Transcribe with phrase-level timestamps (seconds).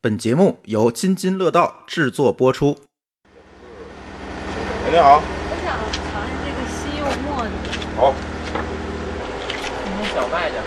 [0.00, 2.78] 本节目由津津乐道制作播出。
[4.86, 7.50] 哎，你好，我想尝尝这个西柚沫泥，
[7.96, 8.14] 好，
[9.82, 10.62] 今天小麦的，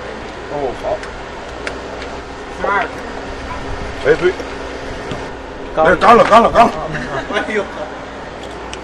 [0.52, 1.00] 哦，好，
[2.60, 2.84] 十二
[4.04, 4.34] 哎，对，
[5.74, 6.74] 高哎，干了，干了，干了，
[7.32, 7.64] 哎呦，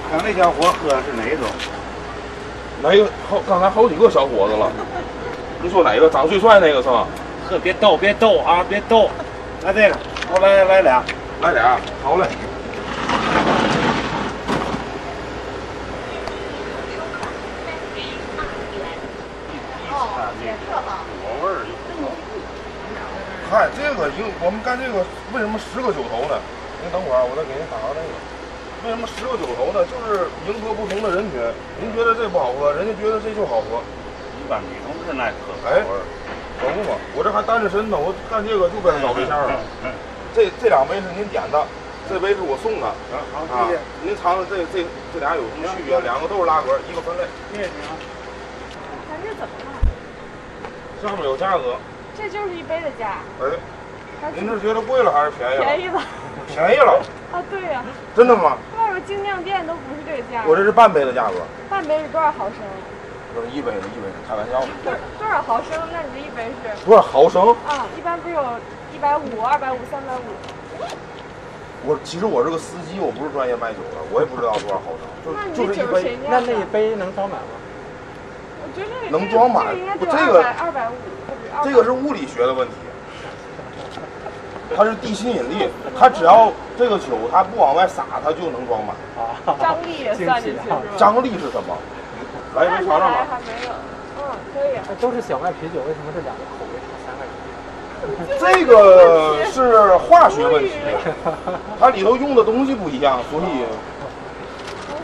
[0.10, 1.44] 刚那小伙喝的是哪种？
[2.84, 3.10] 来一个？
[3.30, 4.72] 好，刚才好几个小伙子了。
[5.62, 6.10] 你说哪个？
[6.10, 7.06] 长最帅那个是吧？
[7.50, 9.10] 喝别逗，别逗啊，别逗。
[9.64, 9.98] 来这个，
[10.30, 11.04] 我来来俩。
[11.42, 12.28] 来俩，好嘞。
[23.50, 25.00] 嗨，这个迎我们干这个
[25.32, 26.36] 为什么十个九头呢？
[26.84, 28.12] 您等会儿，我再给您打个那个。
[28.84, 29.80] 为什么十个九头呢？
[29.88, 31.40] 就是迎合不同的人群。
[31.80, 33.80] 您觉得这不好喝，人家觉得这就好喝。
[34.44, 36.04] 一般女同志爱喝哎果味儿。
[36.60, 39.56] 可不嘛，我这还单着身呢，我干这个就跟找对象了。
[39.86, 39.94] 嗯，
[40.38, 41.66] 这这两杯是您点的，
[42.08, 43.82] 这杯是我送的行好，啊谢谢。。
[44.06, 46.00] 您尝尝这这这俩有什么区别？
[46.02, 47.98] 两个都是拉格，一个分类，谢谢您啊。
[49.10, 49.82] 咱这怎么了？
[51.02, 51.74] 上面有价格。
[52.14, 55.66] 这就是一杯的价，哎，您是觉得贵了还是便宜了？
[55.66, 56.02] 便宜了
[56.54, 57.02] 便宜了，
[57.34, 57.42] 啊！
[57.50, 57.82] 对呀、
[58.16, 58.58] 真的吗？
[58.78, 60.46] 外边精酿店都不是这个价。
[60.46, 62.62] 我这是半杯的价格，半杯是多少毫升？
[63.34, 64.70] 这是一杯的，一杯的，开玩笑呢。
[64.86, 65.82] 多多少毫升？
[65.92, 66.46] 那你这一杯
[66.78, 67.58] 是多少毫升？
[67.68, 67.90] 啊？
[67.98, 68.42] 一般不是有
[68.98, 70.26] 一百五、二百五、三百五？
[71.86, 76.18] 我其实我是个司机，我不是专业卖酒的，我也不知道多少毫升，那你就就是一杯。
[76.28, 77.54] 那那一杯能装满吗？
[78.58, 80.42] 我觉得能装满不这个。
[81.64, 82.74] 这个是物理学的问题，
[84.76, 88.98] 它是地心引力，它只要这个酒它不往外洒，它就能装满。
[89.14, 90.82] 啊，张力也 算进去是吧？
[90.98, 91.78] 张力是什么？
[92.56, 93.14] 来一看起杯尝尝吧。
[93.14, 93.70] 来还没有，
[94.18, 94.74] 嗯，可以。
[94.90, 96.82] 哎都是小麦啤酒，为什么这两个口味？
[98.40, 100.72] 这个是化学问题，
[101.80, 103.66] 它里头用的东西不一样，所以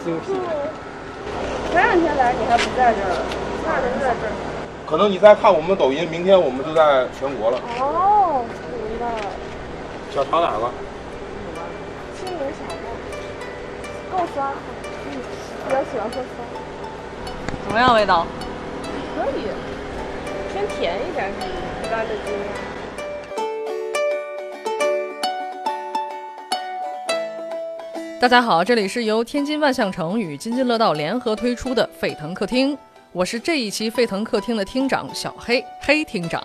[0.03, 0.33] 精辟。
[1.71, 3.17] 前两天来你还不在这儿，
[3.65, 4.31] 那人在这儿。
[4.85, 7.57] 可能你再看我们抖音，明天我们就在全国了。
[7.79, 8.45] 哦，
[8.87, 9.27] 明白了。
[10.13, 10.69] 想尝哪个？
[12.19, 12.85] 青柠小麦，
[14.11, 14.53] 够酸。
[15.09, 15.11] 嗯，
[15.67, 16.23] 比较喜欢喝酸。
[17.65, 18.27] 怎么样味道？
[19.17, 19.49] 可以，
[20.53, 22.53] 偏甜一点是一般的精酿。
[28.23, 32.77] 大家好，这里是由天津万象城与津津乐道联合推出的沸腾客厅，
[33.11, 36.41] 我是这一期沸腾客厅的厅长小黑黑厅长。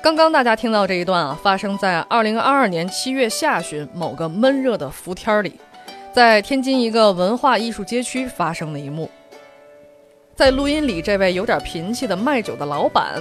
[0.00, 5.58] 刚刚大家听到这一段啊，发生在二零二二年七月下旬某个闷热的伏天里，
[6.12, 9.10] 在天津一个文化艺术街区发生的一幕。
[10.36, 13.20] 在录音里，这位有点贫气的卖酒的老板，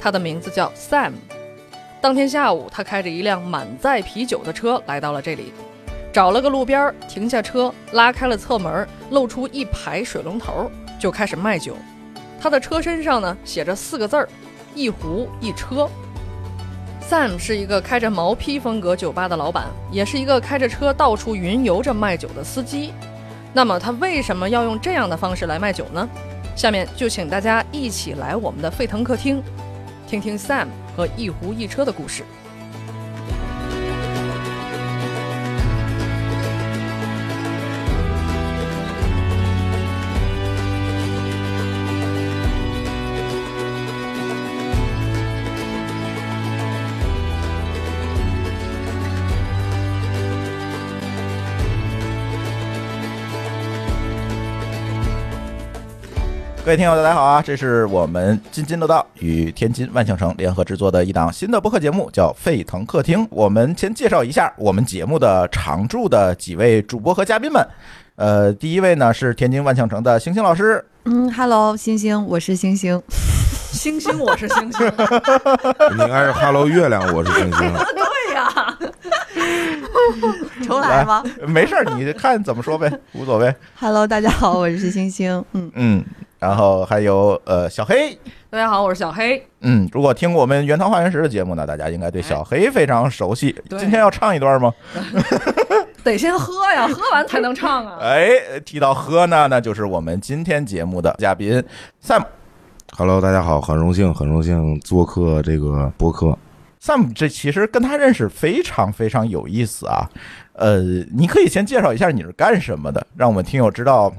[0.00, 1.12] 他的名字叫 Sam。
[2.00, 5.52] 当天下午，他开着一辆满载啤酒的车来到了这里。
[6.12, 11.76] 找了个路边停下车，拉开了侧门，露出一排水龙头，就开始卖酒。
[12.40, 14.28] 他的车身上呢写着四个字儿：
[14.74, 15.88] 一壶一车。
[17.08, 22.92] Sam 是一个开着毛坯风格酒吧的老板，也是一个开着车到处云游着卖酒的司机。
[23.52, 26.08] 那么他为什么要用这样的方式来卖酒呢？
[26.56, 29.42] 下面就请大家一起来我们的沸腾客厅，
[30.08, 30.66] 听听 Sam
[30.96, 32.24] 和一壶一车的故事。
[56.70, 57.42] 各位听友，大家好啊！
[57.42, 63.24] 这是我们津津乐道与天津万象城联合制作的一档新的播客节目，叫《沸腾客厅》。
[63.32, 67.66] 我们先介绍一下我们节目的常驻的几位主播和嘉宾们。
[68.14, 73.02] 呃，第一位呢是天津万象城的星星老师，嗯，Hello，星星，我是星星。
[73.72, 74.86] 星星，我是星星。
[74.86, 77.74] 你应该是 Hello 月亮，我是星星。
[78.30, 78.78] 对呀、
[80.62, 83.52] 重来吗没事儿，你看怎么说呗，无所谓。
[83.76, 85.44] ？Hello，大家好，我是星星。
[85.50, 86.04] 嗯，嗯，
[86.40, 89.46] 然后还有呃小黑，大家好，我是小黑。
[89.60, 93.54] 嗯，如果听过我们原汤化原食的节目呢，大家应该对小黑非常熟悉。
[93.68, 94.72] 对今天要唱一段吗？
[96.02, 97.98] 得先喝呀，喝完才能唱啊。
[98.00, 101.62] 哎，提到喝呢，那就是我们今天节目的嘉宾
[102.02, 102.24] Sam。
[102.96, 106.38] Hello，大家好，很荣幸，很荣幸做客这个播客。
[106.82, 110.08] Sam 这其实跟他认识非常非常有意思啊。
[110.54, 110.80] 呃，
[111.12, 114.10] 你可以先介绍一下你是干什么的，让我们听友知道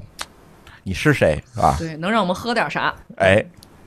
[0.84, 1.76] 你是谁啊？
[1.78, 2.94] 对，能让我们喝点啥？
[3.16, 3.44] 哎，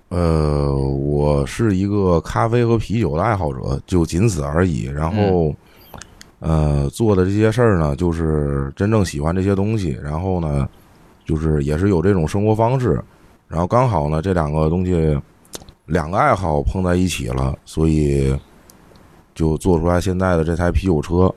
[0.10, 4.86] 呃，我是一个咖啡和啤酒的爱好者，就仅此而已。
[4.86, 5.54] 然后，
[6.40, 10.68] 呃，做的这些事儿呢，就是真正喜欢这些东西，然后呢，
[11.26, 13.04] 就是也是有这种生活方式，
[13.48, 15.20] 然后刚好呢，这两个东西
[15.88, 18.34] 两个爱好碰在一起了，所以
[19.34, 21.34] 就做出来现在的这台啤酒车，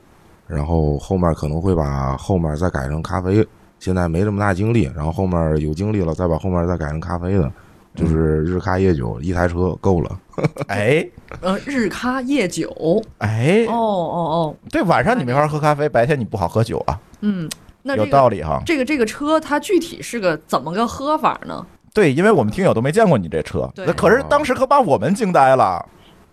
[0.47, 3.45] 然后后面可能会把后面再改成咖啡，
[3.79, 7.51] 现在没这么大精力，然后后面有精力了，再把后面再改成咖啡的，
[7.95, 10.19] 就是日咖夜酒一台车够了。
[10.69, 11.05] 哎
[11.41, 13.03] 呃，日咖夜酒。
[13.19, 17.49] 哎哦，哦哦，对，晚上你没法喝咖啡，白天你不好喝酒啊，嗯，
[17.83, 18.63] 那有这个道理哈。
[18.65, 21.67] 这个这个车它具体是个怎么个喝法呢？
[21.93, 25.85] 对，因为我们听友都没见过你这车，那可是当时可把我们惊呆了。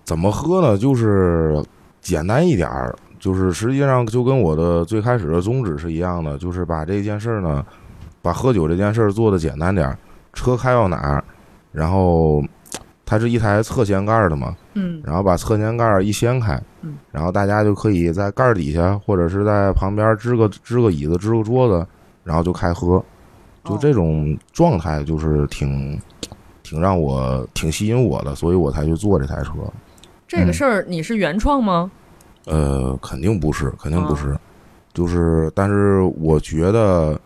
[0.03, 0.77] 怎么喝呢？
[0.77, 1.63] 就是
[1.99, 2.95] 简单一点儿，
[3.25, 7.65] 就是实际上就跟我的最开始的宗旨是一样的，就是把这件事儿呢，
[8.21, 9.97] 把喝酒这件事儿做的简单点儿。
[10.33, 11.23] 车开到哪儿，
[11.71, 12.43] 然后
[13.03, 21.83] 它是一台侧掀盖儿的嘛，嗯然后把侧掀盖儿一掀开嗯，然后大家就可以在盖儿底下或者是在旁边支个支个椅子、支个桌子，
[22.23, 23.03] 然后就开喝。
[23.63, 25.99] 就哦这种状态，就是挺
[26.61, 29.53] 挺让我挺吸引我的，所以我才去做这台车。
[30.27, 31.89] 这个事儿你是原创吗？
[32.45, 34.37] 呃，肯定不是，肯定不哦是，
[34.93, 37.19] 就是，但是我觉得，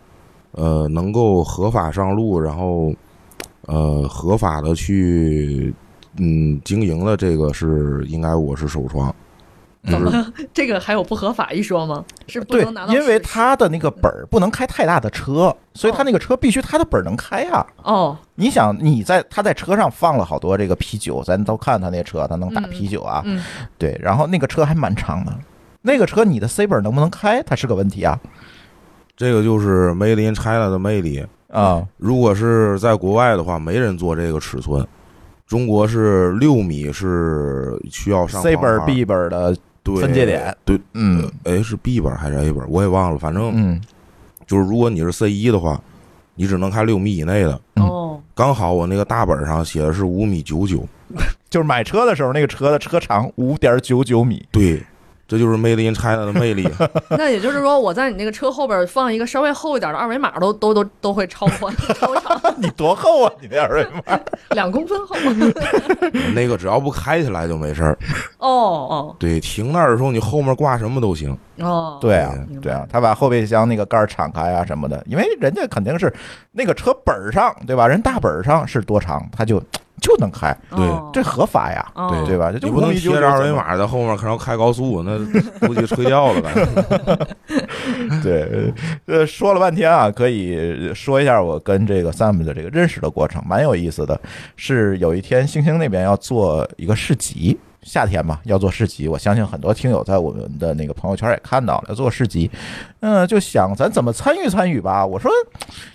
[0.54, 2.94] 呃，能够合法上路，然后，
[3.68, 5.74] 呃，合法的去，
[6.18, 9.14] 嗯，经营的这个是应该我是首创，
[9.84, 12.04] 怎么这个还有不合法一说吗？
[12.28, 17.66] 是不能拿，到因为他的那个本儿不能开太大的车，所以他那个车必须他的本儿能开啊。
[17.84, 23.22] 哦，你想，你在他在车上放了好多这个啤酒，咱都看他那车，他能打嗯啤酒啊。
[23.26, 23.42] 嗯，
[23.78, 25.34] 对，然后那个车还蛮长的，
[25.82, 28.20] 那个车你的 C 本能不能开，它是个问题啊。
[29.16, 31.26] 这个就是 Made in China 的魅力。
[31.48, 34.86] 啊，如果是在国外的话，没人做这个尺寸。
[35.48, 39.60] 中国是六米是需要上 C 本儿 B 本儿的对
[39.98, 43.82] 分界点，对，嗯哎是 B 本还是 A 本，我也忘了，反正嗯
[44.46, 45.80] 就是如果你是 C 一的话，
[46.36, 47.60] 你只能开六米以内的。
[47.76, 47.86] 嗯。
[47.86, 50.86] 哦，刚好我那个大本上写的是五米九九，
[51.50, 54.82] 就是买车的时候那个车的车长五点九九米，对，
[55.30, 56.68] 这就是 Made in China 的魅力。
[57.12, 63.32] 那也就是说，我在你那个车后边放一个稍微厚一点的二维码，都都都都会超宽超长 你多厚啊？
[63.40, 64.20] 你那二维码？
[64.56, 65.16] 两公分厚。
[66.34, 67.98] 那个只要不开起来就没事儿。
[68.40, 71.32] 哦对，停那儿的时候你后面挂什么都行。
[71.60, 76.12] 哦哦，对啊对啊，他把后备箱那个盖儿敞开啊什么的，因为人家肯定是
[76.54, 77.88] 那个车本儿上对吧？
[77.88, 79.62] 人大本儿上是多长，他就
[80.00, 82.52] 就能开，对哦这合法呀，哦对对吧？
[82.52, 85.18] 这就你不能5米99贴着二维码在后面，可能开高速，那
[85.68, 86.42] 估计吹掉了。
[86.42, 87.28] 感 觉
[88.24, 88.74] 对，
[89.06, 94.20] 呃，说了半天啊，可以说一下我跟这个 Sam 的这个认识的过程，蛮有意思的。
[94.56, 102.50] 是有一天星星那边要做一个市集，夏天嘛要做市集，我相信很多听友在我们的那个朋友圈也看到了要做市集，
[103.02, 105.06] 嗯、就想咱怎么参与参与吧。
[105.06, 105.32] 我说，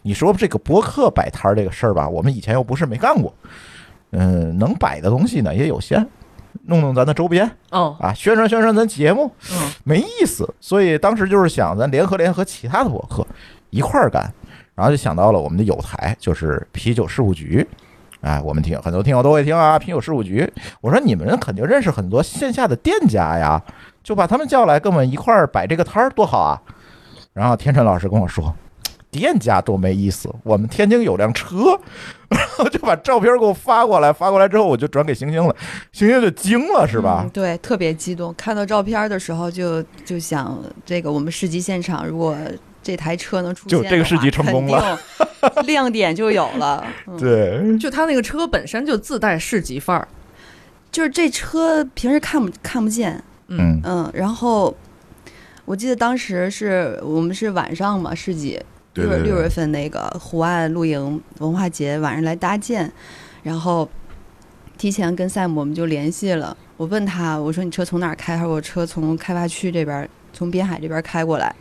[0.02, 3.32] 你说这个博客摆摊儿这个事儿吧，我们以前又不是没干过，
[4.14, 6.06] 嗯、能摆的东西呢也有限。
[6.66, 13.26] 弄弄咱的周边哦，啊，宣传宣传咱节目，嗯没意思，所以当时就是想咱联合联合其他的博客
[13.70, 14.32] 一块儿干，
[14.74, 17.66] 然后就想到了我们的友台，就是啤酒事务局。
[18.20, 20.50] 哎，我们听很多听友都会听啊，啤酒事务局。
[20.80, 23.60] 我说你们肯定认识很多线下的店家呀，
[24.02, 26.62] 就把他们叫来跟我们一块儿摆这个摊儿，多好啊！
[27.34, 28.54] 然后天辰老师跟我说，
[29.14, 31.78] 店家多没意思，我们天津有辆车，
[32.28, 35.54] 然 后就把照片给我发过来，发过来之后我就转给星星了，
[35.92, 37.30] 星星就惊了，是吧嗯？
[37.30, 38.34] 对，特别激动。
[38.36, 42.36] 看到照片的时候就，就想，这个我们市集现场如果
[42.82, 44.98] 这台车能出现，就这个市集成功了，
[45.64, 46.84] 亮点就有了。
[47.06, 50.08] 嗯，对，就他那个车本身就自带市集范儿。
[50.90, 54.72] 就是这车平时看不看不见，嗯嗯，然后
[55.64, 58.60] 我记得当时是我们是晚上嘛市集，
[58.94, 62.90] 六月六月，份那个湖岸露营文化节晚上来搭建，
[63.42, 63.88] 然后
[64.78, 66.56] 提前跟 Sam 我们就联系了。
[66.76, 68.36] 我问他，我说你车从哪儿开？
[68.36, 71.54] 他说我车从开发区这边儿，从滨海这边儿开过来。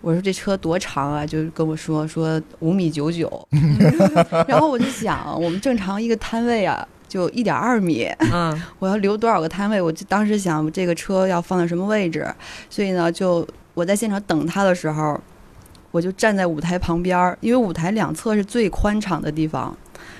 [0.00, 1.24] 我说这车多长啊？
[1.24, 3.48] 就跟我说说五米九九，
[4.48, 9.80] 然后我就想，我们正常一个摊位啊，就一点二米，嗯我要留多少个摊位？
[9.80, 12.26] 我就当时想这个车要放在什么位置，
[12.68, 15.20] 所以呢，就我在现场等他的时候，
[15.92, 19.76] 我就站在舞台旁边儿，因为舞台两侧是最宽敞的地方。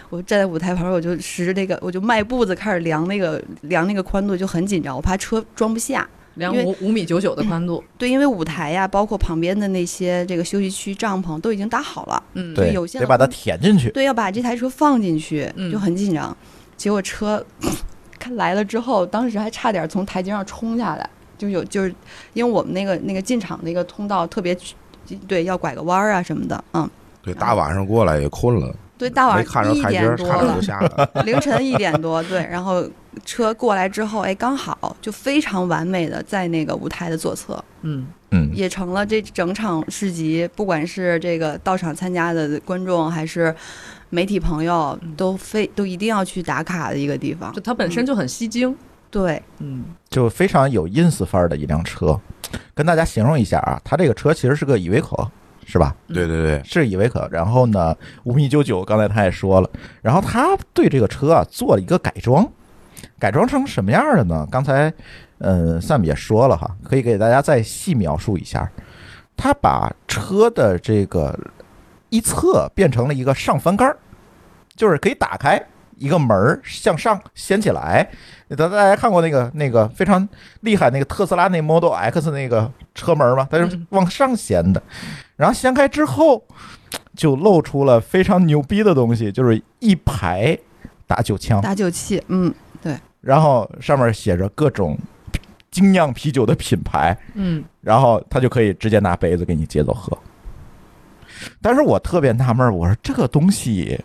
[0.09, 6.09] 我站在舞台旁边，我就使着那个，我就迈步子开始量那个量那个宽度，就很紧张，我怕车装不下。
[6.37, 7.85] 量五五米九九的宽度。
[7.99, 13.91] 对，因为舞台呀，包括旁边的那些这个休息区、帐篷都已经搭好了，嗯，对，有限的得把它填进去。
[13.91, 16.35] 对，要把这台车放进去，嗯就很紧张。
[16.75, 17.45] 结果车
[18.19, 21.95] 看来了之后，当时还差点从台阶上冲下来，就有就是
[22.33, 24.75] 因为我们那个那个进场那个通道特别曲，
[25.27, 26.89] 对，要拐个弯儿啊什么的，嗯，
[27.23, 30.59] 对，大晚上过来也困了，对，大晚上一点多了。
[31.25, 32.85] 凌晨一点多，对，然后
[33.25, 43.55] 车过来之后，哎，刚好就非常完美的在那个舞台的左侧，嗯，嗯，也成了这整场市集，不管是这个到场参加的观众，还是
[44.11, 47.61] 媒体朋友，都非都一定要去打卡的一个地方就。
[47.61, 48.75] 它本身就很吸睛。
[49.11, 52.19] 对，嗯，就非常有 ins 范儿的一辆车。
[52.75, 55.17] 跟大家形容一下啊，它这个车其实是个依维柯，
[55.65, 55.95] 是吧？
[56.09, 57.29] 对对对，是依维柯。
[57.31, 62.47] 然后呢，五米九九，刚才他也说了，然后他对这个车啊做了一个改装，
[63.19, 64.47] 改装成什么样的呢？
[64.51, 64.93] 刚才
[65.39, 68.71] 嗯，Sam 也说了哈，可以给大家再细描述一下。
[69.37, 71.37] 他把车的这个
[72.11, 73.97] 一侧变成了一个上翻盖儿，
[74.77, 75.61] 就是可以打开
[76.03, 78.11] 一个门儿向上掀起来。
[78.51, 80.29] 大大家看过那个那个非常
[80.61, 83.49] 厉害那个特斯拉那 Model X 那个车门吗？
[83.51, 84.83] 它是往上掀的，
[85.37, 86.45] 然后掀开之后
[87.17, 90.59] 就露出了非常牛逼的东西，就是一排
[91.07, 94.99] 打酒枪，打酒器，嗯，对然后上面写着各种
[95.71, 100.19] 精酿啤酒的品牌，嗯，然后他就可以直接拿杯子给你接走喝。
[101.63, 103.99] 但是我特别纳闷，我说这个东西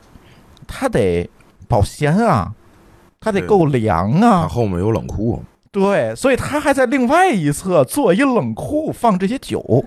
[0.65, 1.29] 它得
[1.67, 2.51] 保鲜啊，
[3.19, 9.85] 它得够凉它啊，后面有冷库，对，所以它还在另外一侧做一冷库放这些酒。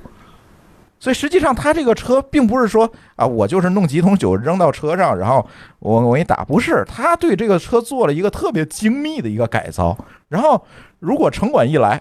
[1.02, 5.46] 所以实际上，它这个车并不是说啊，我就是弄几桶酒扔到车上，然后
[5.78, 9.96] 我我给你打，不是，他对这个车做了一个特别精密的一个改造。
[10.28, 10.62] 然后，
[10.98, 12.00] 如果城管一来，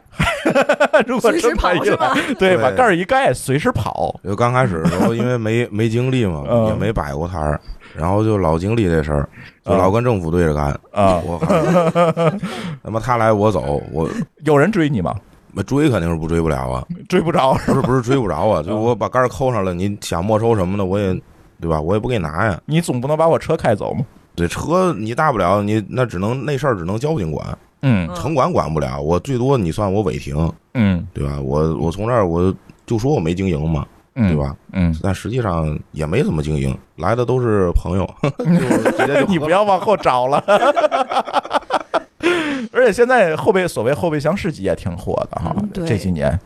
[1.08, 2.14] 如果随时城管一跑是吧？
[2.14, 4.20] 来，对，把盖儿一盖，随时跑。
[4.22, 6.66] 就刚开始的时候，因为没没经历嘛， 嗯。
[6.68, 7.62] 也没摆过摊儿，
[7.96, 9.28] 然后就老经历这事儿，
[9.66, 10.68] 就嗯老跟政府对着干。
[10.92, 11.48] 啊，我靠，
[12.84, 14.10] 他妈他来我走，我
[14.46, 15.16] 有人追你吗？
[15.56, 17.54] 我追肯定是不追不了啊，追不着。
[17.66, 21.14] 不是不是追不着啊， 就我把杆儿扣上了，你想没收什么的，我也
[21.60, 21.82] 对吧？
[21.82, 22.60] 我也不给你拿呀。
[22.66, 24.06] 你总不能把我车开走吗？
[24.36, 27.46] 对车你大不了你那只能那事儿只能交警管，
[27.82, 31.40] 嗯嗯城管管不了，我最多你算我违停，嗯对吧？
[31.42, 32.54] 我我从这儿我
[32.86, 34.36] 就说我没经营嘛，嗯，对？
[34.36, 34.56] 吧？
[34.74, 38.06] 嗯，但实际上也没怎么经营，来的都是朋友，
[38.38, 40.44] 就直接就 你不要往后找了。
[42.72, 46.38] 而且现在后备所谓后备箱市集也挺火的哈，嗯这几年，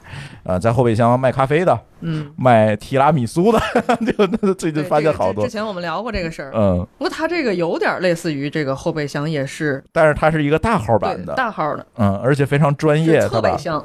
[0.43, 3.59] 呃，在后备箱卖咖啡的，嗯，卖提拉米苏的，
[4.05, 5.43] 就那最近发现好多。
[5.43, 6.51] 之之，前我们聊过这个事儿。
[6.53, 13.83] 嗯，不过它这个有点类似于这个后备箱，也是但是它是一个大号版的，大号的，嗯，而且非常专业，是 侧备箱。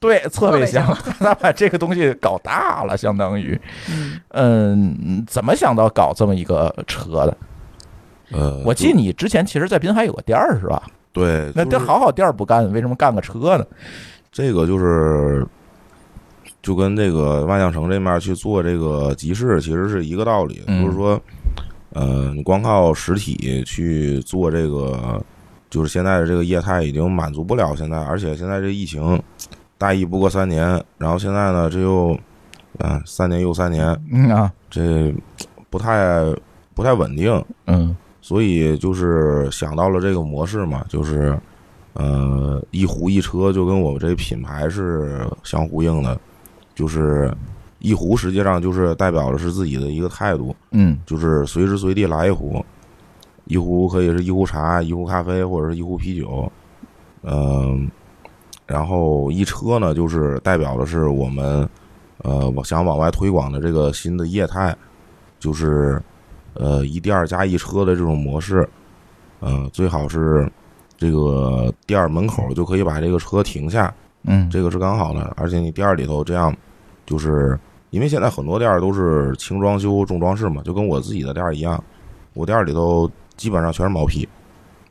[0.00, 7.36] 对侧备侧备箱，他把这个东西搞大了，相当于，嗯，嗯，怎么想到搞这么一个车的？
[8.32, 10.82] 呃，我记得你之前其实，在滨海有个店儿是吧？
[11.12, 13.66] 对，那这好好店儿不干，为什么干个车呢？
[14.30, 15.46] 这个就是
[16.62, 20.84] 就跟这个万象城这面去做这个集市，其实是一个道理，嗯。
[20.84, 21.20] 就是说，
[21.94, 25.20] 呃，你光靠实体去做这个，
[25.70, 29.20] 就是现在的这个业态已经满足不了现在，而且现在这疫情
[29.78, 32.18] 大疫不过三年，然后现在呢，这又
[32.78, 35.12] 啊、三年又三年，嗯啊，这
[35.70, 36.22] 不太
[36.74, 37.96] 不太稳定，嗯
[38.28, 41.34] 所以就是想到了这个模式嘛，就是
[41.94, 46.20] 呃一壶一车就跟我们这品牌是相呼应的，
[46.74, 47.34] 就是
[47.78, 50.98] 一壶实际上就是代表的是自己的一个态度，嗯。
[51.06, 52.62] 就是随时随地来一壶，
[53.46, 56.52] 一壶可以是一壶茶、一壶咖啡或者是一壶啤酒，
[57.22, 57.90] 嗯、
[58.66, 61.66] 然后一车呢就是代表的是我们
[62.18, 64.76] 呃我想往外推广的这个新的业态，
[65.40, 65.98] 就是
[66.58, 68.68] 呃一店儿加一车的这种模式，
[69.40, 70.50] 呃最好是
[70.96, 76.54] 这个店儿门口就可以把这个车停下，嗯，这个是刚好的，而且你店儿里头这样，
[77.06, 77.58] 就是
[77.90, 81.82] 因为现在很多店儿都是轻装修重装饰嘛，就跟我自己的店儿一样，
[82.34, 84.28] 我店儿里头基本上全是毛坯，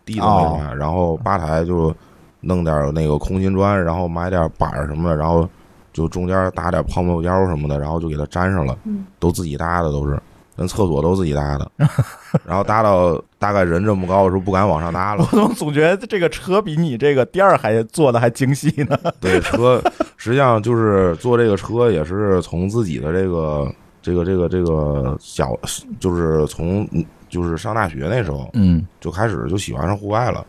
[0.05, 0.57] 地都没哦。
[0.57, 1.93] 换，然后吧台就
[2.39, 5.47] 弄点儿那个空心砖，然后买点板儿什么的，然后
[5.91, 9.05] 就中间打点泡沫胶什么的，然后就给它粘上了，嗯。
[9.19, 10.17] 都自己搭的都是。
[10.57, 11.71] 连厕所都自己搭的，
[12.45, 18.97] 然后搭到大概人这么高的时候不敢往上搭了我，怎么总觉得这个车比你这个店儿还做的还精细呢？
[19.21, 19.81] 对车，
[20.17, 23.71] 实际上就是做这个车也是从自己的这个
[24.01, 25.57] 这个这个这个小，
[25.99, 26.87] 就是从
[27.29, 30.45] 就是上大学那时候嗯就开始就喜欢上户外了，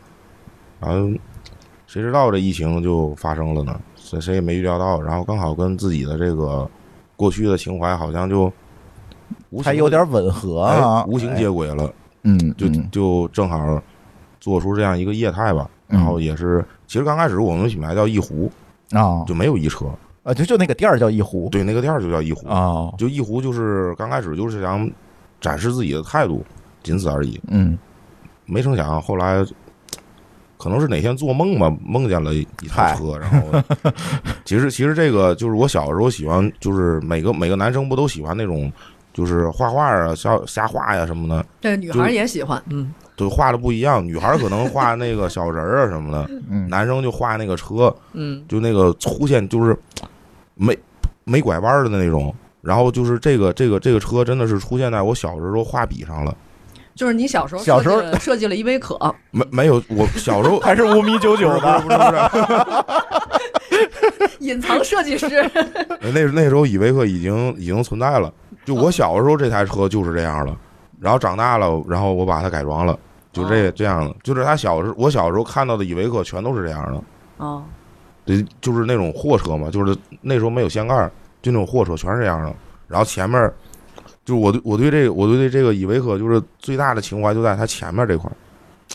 [0.80, 1.08] 然后
[1.86, 3.78] 谁知道这疫情就发生了呢？
[3.96, 6.66] 谁谁也没预料到，然后刚好跟自己的这个
[7.14, 8.50] 过去的情怀好像就
[9.64, 11.92] 还有点吻合无形接轨了。
[12.22, 13.80] 嗯，就嗯就正好
[14.40, 15.68] 做出这样一个业态吧。
[15.86, 18.50] 然后也是，其实刚开始我们品牌叫一壶，
[18.90, 19.86] 啊就没有一车。
[20.22, 24.90] 啊，就就那个店儿叫一湖对，那个店儿就叫一湖，哦，就一湖就是刚开始就是想
[25.40, 26.44] 展示自己的态度，
[26.82, 27.40] 仅此而已。
[27.48, 27.78] 嗯
[28.44, 29.44] 没成想后来。
[30.60, 33.62] 可能是哪天做梦吧，梦见了一台车，然后
[34.44, 38.70] 其实其实这个就是我小时候喜欢，就是每个每个男生不都喜欢那种，
[39.18, 44.04] 就是画画啊、瞎瞎画呀什么的，对女孩也喜欢，嗯，对画的不一样。
[44.06, 49.76] 女孩可能画那个小人儿啊什么的，嗯，男生就画那个车，嗯，就那个粗线就是
[50.54, 50.78] 没
[51.24, 52.32] 没拐弯的那种。
[52.60, 56.32] 然后就是这个这个这个车真的是出现在我小时候画笔上了，
[56.94, 58.96] 就是你小时候小时候设计了依维柯，
[59.32, 62.16] 没没有我小时候 还是五米九九的，不是不是不
[64.22, 65.50] 是， 隐藏设计师，
[66.00, 68.32] 那那时候依维柯已经已经存在了。
[68.68, 70.54] 就我小的时候，这台车就是这样的。
[71.00, 72.98] 然后长大了，然后我把它改装了，
[73.32, 74.14] 就这这样的。
[74.22, 77.02] 就是他小时候，我小时候看到的依维柯全都是这样的。
[77.38, 77.64] 哦，
[78.26, 81.10] 对，就是那种货车嘛，就是那时候没有掀盖儿，
[81.40, 82.54] 就那种货车全是这样的。
[82.86, 83.40] 然后前面，
[84.26, 88.36] 就是我对我对这个我对这个依维柯就是最大的情怀就在它前面这块儿。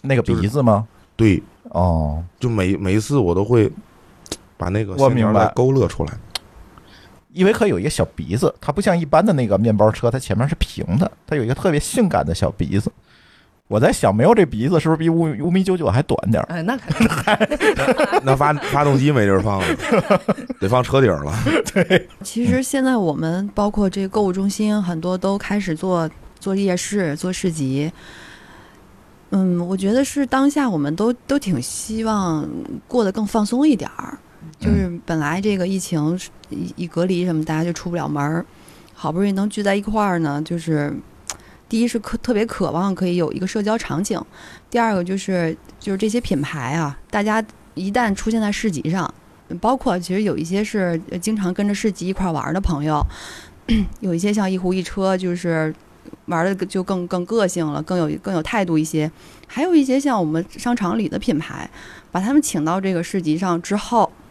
[0.03, 0.87] 那个鼻子吗？
[1.15, 3.71] 对，哦，就每每一次我都会
[4.55, 6.13] 把那个我明白线条再勾勒出来。
[7.33, 12.91] 依维柯有一个小鼻子，它不像一般的那个面包车，它前面是平的，它有一个特别性感的小鼻子。
[13.69, 16.45] 我在想，没有这鼻子是不是比五五米九九还短点儿？
[16.53, 17.07] 哎，那肯定，
[18.23, 19.65] 那发发动机没地儿放了，
[20.59, 21.33] 得放车顶了。
[21.73, 26.07] 对其实现在我们包括这个购物中心，很多都开始做
[26.39, 27.91] 做夜市、做市集。
[29.31, 32.47] 嗯，我觉得是当下我们都都挺希望
[32.87, 34.19] 过得更放松一点儿。
[34.63, 36.17] 就是本来这个疫情
[36.49, 38.45] 一一隔离什么，大家就出不了门儿，
[38.93, 40.95] 好不容易能聚在一块儿呢，就是
[41.67, 44.17] 第一是渴特别渴望可以有一个社交场景，
[44.69, 47.43] 第二个就是就是这些品牌啊，大家
[47.73, 49.13] 一旦出现在市集上，
[49.59, 53.05] 包括其实有一些是呃经常跟着市集一块儿玩儿的朋友，
[53.99, 55.75] 有一些像一壶一车，就是
[56.27, 59.11] 玩的就更更个性了，更有更有态度一些。
[59.45, 61.69] 还有一些像我们商场里的品牌，
[62.11, 64.22] 把他们请到这个市集上之后，就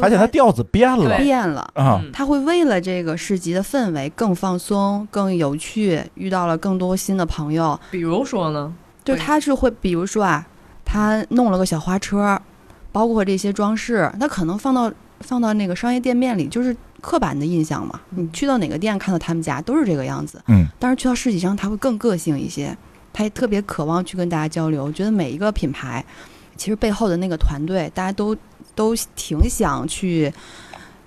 [0.00, 1.60] 发现它调子变了变了。
[1.74, 2.00] 啊！
[2.02, 7.78] 嗯他会为了这个市集的氛围更放松、更有趣，遇到了更多新的朋友。
[7.90, 8.72] 比如说呢，
[9.04, 10.46] 就他是会，比如说啊，
[10.84, 12.40] 他弄了个小花车，
[12.92, 18.00] 包括这些装饰，他可能放到放到那个商业店面里，就是刻板的印象嘛。
[18.10, 22.76] 你去到哪个店看到他们家都是这个样子，嗯，但是去到市集上，他会更个性一些，
[23.12, 24.84] 他也特别渴望去跟大家交流。
[24.84, 26.04] 我觉得每一个品牌，
[26.56, 28.36] 其实背后的那个团队，大家都
[28.74, 30.32] 都挺想去。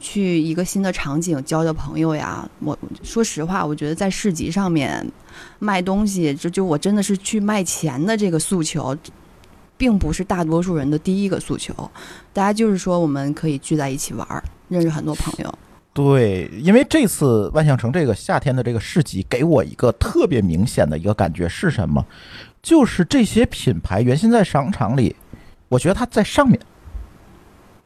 [0.01, 2.49] 去一个新的场景交交朋友呀！
[2.59, 5.05] 我说实话，我觉得在市集上面
[5.59, 8.95] 卖东西，这就我真的是去卖钱的这个诉求，
[9.75, 11.73] 并不是大多数人的第一个诉求。
[12.31, 15.53] 大家就是说，我们可以聚在一起玩儿，认识很多朋友。
[15.91, 22.05] 对，因为这次万象城这个夏天的这个市集，给我一个特别明显的一个感觉是什么？
[22.63, 25.13] 就是这些品牌原先在商场里，
[25.69, 26.59] 我觉得它在上面，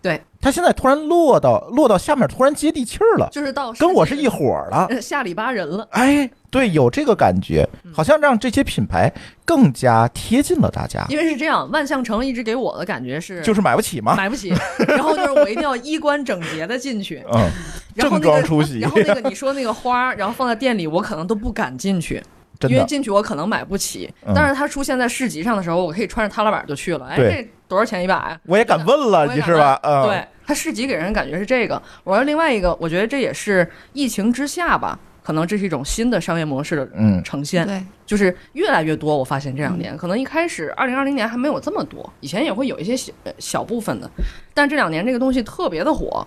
[0.02, 4.88] 对，它现在突然落到落到下面，突然接地气儿了，就是到跟我是一伙儿了。
[4.89, 9.12] 呃下里巴人了，哎，对，有这个感觉，好像让这些品牌
[9.46, 14.15] 更加贴近了大家，因为是这样，万象城一直给我的感觉是就是买不起嘛。
[14.15, 14.54] 买不起，
[14.88, 17.50] 然后就是我一定要衣冠整洁的进去，嗯，
[17.98, 18.22] 正。
[18.22, 18.80] 装出席。
[18.80, 22.24] 然，后那个你说那个花，然后放在店里，我可能都不敢进去，
[22.69, 24.12] 因为，进去我可能买不起。
[24.26, 27.06] 嗯但是它出现在市集上的时候，我可以穿着踏拉板就去了。
[27.06, 28.39] 哎，这多少钱一把呀？
[28.45, 29.80] 我也敢问了，你是吧？
[29.84, 31.82] 嗯，对，它市集给人感觉是这个。
[32.04, 39.17] 我说另外一个，我觉得这也是疫情之下吧，可能这是一种新的商业模式的嗯，呈现，对，就是越来越多。
[39.17, 44.10] 我发现这两年，可能一开始二零二零年还没有这么多，以前也会有一些小呃小部分的，
[44.54, 46.26] 但这两年这个东西特别的火。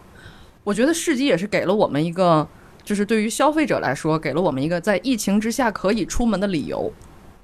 [0.64, 2.46] 我觉得市集也是给了我们一个，
[2.86, 6.90] 就是对于消费者来说，给了我们一个在疫情之下可以出门的理由，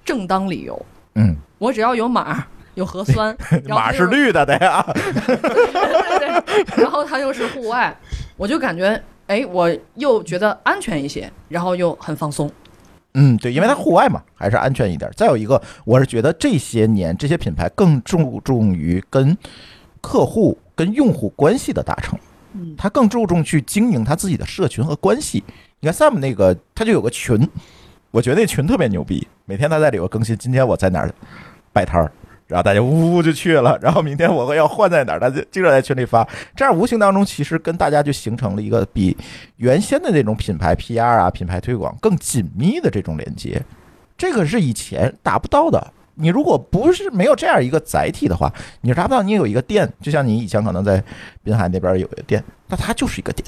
[0.02, 0.86] 正当理由。
[1.16, 2.46] 嗯，我只要有码。
[2.74, 3.36] 有核酸，
[3.68, 7.94] 然后马是绿的，得啊， 对对，然后它又是户外，
[8.34, 12.50] 我就感觉，哎，我又觉得安全一些，然后又很放松。
[13.12, 15.10] 嗯，对，因为它户外嘛，还是安全一点。
[15.14, 19.36] 再有一个，我是觉得这些年这些品牌更注重于跟
[20.00, 22.18] 客户、跟用户关系的达成，
[22.76, 25.42] 他更注重去经营他自己的社群和关系。
[25.80, 27.48] 你看 Sam 那个，他就有个群，
[28.10, 31.12] 我觉得那群特别牛逼，每天他在里头更新，今天我在哪儿
[31.72, 32.10] 摆摊儿。
[32.48, 39.16] 然后大家呜呜就去了，然后明天我要换在哪儿，他就经常在群里发，这样无形当中其实跟大家就形成了一个比
[39.56, 43.62] 原先的那种品牌 PR 啊、品牌推广更紧密的这种连接，
[44.18, 45.92] 这个是以前达不到的。
[46.14, 51.02] 你如果不是没有这样一个载体的话，你是达不到你有一个店，就像你以前可能在
[51.42, 53.46] 滨海那边有一个店，那它就是一个店，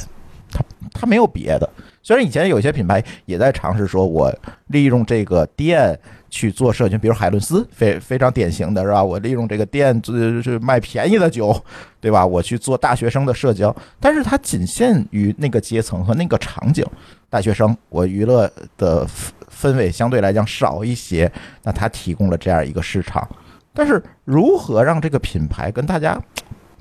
[0.50, 1.68] 它它没有别的。
[2.02, 4.34] 虽然以前有些品牌也在尝试说，我
[4.68, 5.98] 利用这个店
[6.34, 9.04] 去做社群，比如海伦斯，非非常典型的是吧？
[9.04, 11.56] 我利用这个店就是卖便宜的酒，
[12.00, 12.26] 对吧？
[12.26, 16.84] 我去做大学生的社交，但是它仅限于那个阶层和那个场景。
[17.30, 19.06] 大学生，我娱乐的
[19.48, 21.30] 氛围相对来讲少一些，
[21.62, 23.28] 那它提供了这样一个市场。
[23.72, 26.20] 但是如何让这个品牌跟大家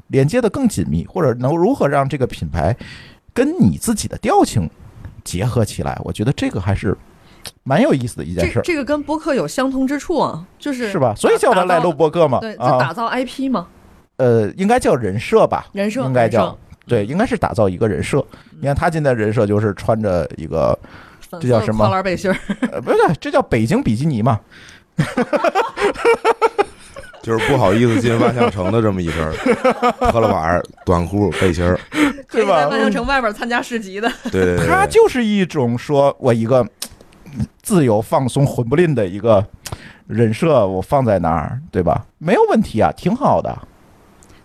[0.08, 2.76] 连接的更紧密，或者能如何让这个品牌
[3.36, 4.68] 跟你自己的调性
[5.24, 6.98] 结合起来，我觉得这个还是
[7.64, 11.14] 蛮有意思的一件事这儿，这个跟播客有相通之处啊，就是是吧？
[11.16, 13.68] 所以叫它来录播客嘛，对，就啊，打造 IP 嘛，
[14.18, 18.24] 呃，应该叫人设吧，人设应该叫对，应该是打造一个人设。
[18.60, 20.78] 你看他今天人设就是穿着一个，
[21.40, 21.86] 这叫什么？
[21.86, 22.38] 色跨栏背心儿，
[22.72, 24.40] 呃，不是，这叫北京比基尼嘛，
[27.22, 29.32] 就是不好意思进万象城的这么一身儿，
[30.12, 31.80] 破了碗儿、短裤、背心儿，
[32.30, 34.12] 对吧在万象城外边参加市集的。
[34.30, 36.70] 对对对，它就是一种说我一个嗯
[37.62, 39.46] 自由放松、混不吝的一个
[40.08, 42.06] 人设，我放在那儿，对吧？
[42.18, 43.58] 没有问题啊，挺好的。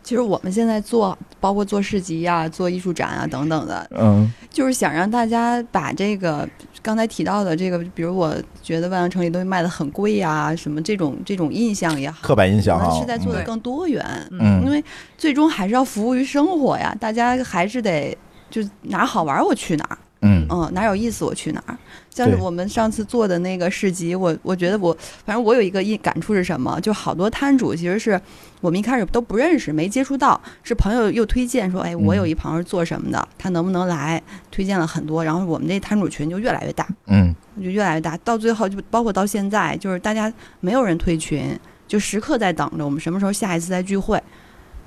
[0.02, 6.48] 其实我们现在做，包括做市集呀、做艺术展啊等等的，嗯就是想让大家把这个
[6.80, 14.82] 刚才提到的这个，比如我觉得万象城里东西卖的很贵呀、什么这种这种印象也好，刻板印象是在做的嗯更多元，嗯因为
[15.18, 18.16] 最终还是要服务于生活呀，大家还是得
[18.48, 21.76] 就哪儿好玩儿我去哪儿，嗯嗯，哪儿有意思我去哪儿。
[22.10, 28.20] 像是我们上次做的那个市集，我我觉得我反正我有一个一感触是什么，就好多摊主其实是
[28.60, 34.20] 我们一开始都不认识，没接触到，是朋友又推荐说，哎，我有一朋友是做什么的，他能不能来？
[34.50, 44.20] 推荐了很多，然后我们这摊主群就越来越大，嗯就越来越大，到最后就包括到现在，就是大家没有人退群，就时刻在等着我们什么时候下一次再聚会。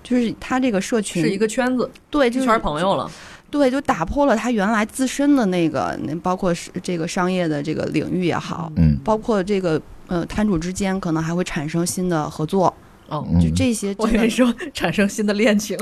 [0.03, 3.09] 就是他这个社群是一个圈子，对，一就是圈朋友了。
[3.51, 12.73] 对，就打破了他原来自身的那个，那包括是这个商业的这个领域也好，嗯包括这个呃摊主之间可能还会产生新的合作，
[13.09, 15.77] 哦，嗯，就这些我跟你说，产生新的恋情。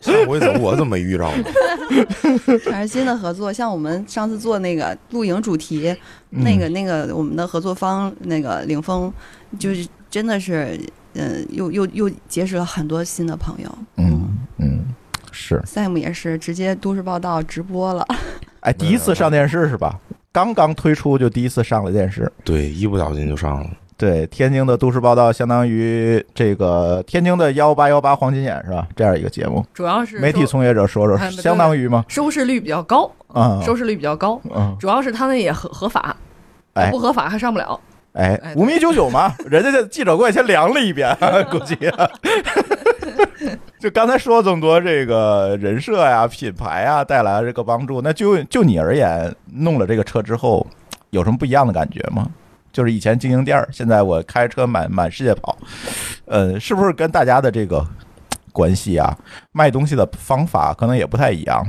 [0.00, 1.44] 上回怎么我怎么没遇着呢？
[2.64, 3.52] 产生新的合作。
[3.52, 5.94] 像我们上次做那个露营主题，
[6.30, 9.12] 嗯那个那个我们的合作方那个领峰，
[9.58, 10.80] 就是真的是。
[11.16, 13.78] 嗯，又又又结识了很多新的朋友。
[13.98, 14.84] 嗯嗯
[15.34, 18.06] 是，，Sam 也是直接都市报道直播了。
[18.60, 19.98] 哎，第一次上电视是吧？
[20.32, 22.32] 刚刚推出就第一次上了电视。
[22.44, 23.66] 对，一不小心就上了。
[23.96, 28.88] 对，天津的都市报道相当于这个天津的幺八幺八黄金眼是吧？
[28.96, 32.04] 这样一个节目，主要是媒体从业者说说相当于吗？
[32.08, 34.40] 收视率比较高，啊，收视率比较高。
[34.54, 36.16] 嗯，主要是他那也合合法，
[36.74, 37.78] 哎不合法还上不了。
[38.14, 41.16] 哎哎，五米九九嘛，人家的记者过来先量了一遍，
[41.50, 41.76] 估计。
[43.84, 50.66] 就刚才说这么多这个人设呀、品牌呀带来了这个帮助，那就就你而言，弄了这个车之后，
[51.10, 52.26] 有什么不一样的感觉吗？
[52.72, 55.58] 就是以前经营店儿，现在我开车满满世界跑，
[56.24, 57.86] 呃，是不是跟大家的这个
[58.54, 59.14] 关系啊，
[59.52, 61.62] 卖东西的方法可能也不太一样？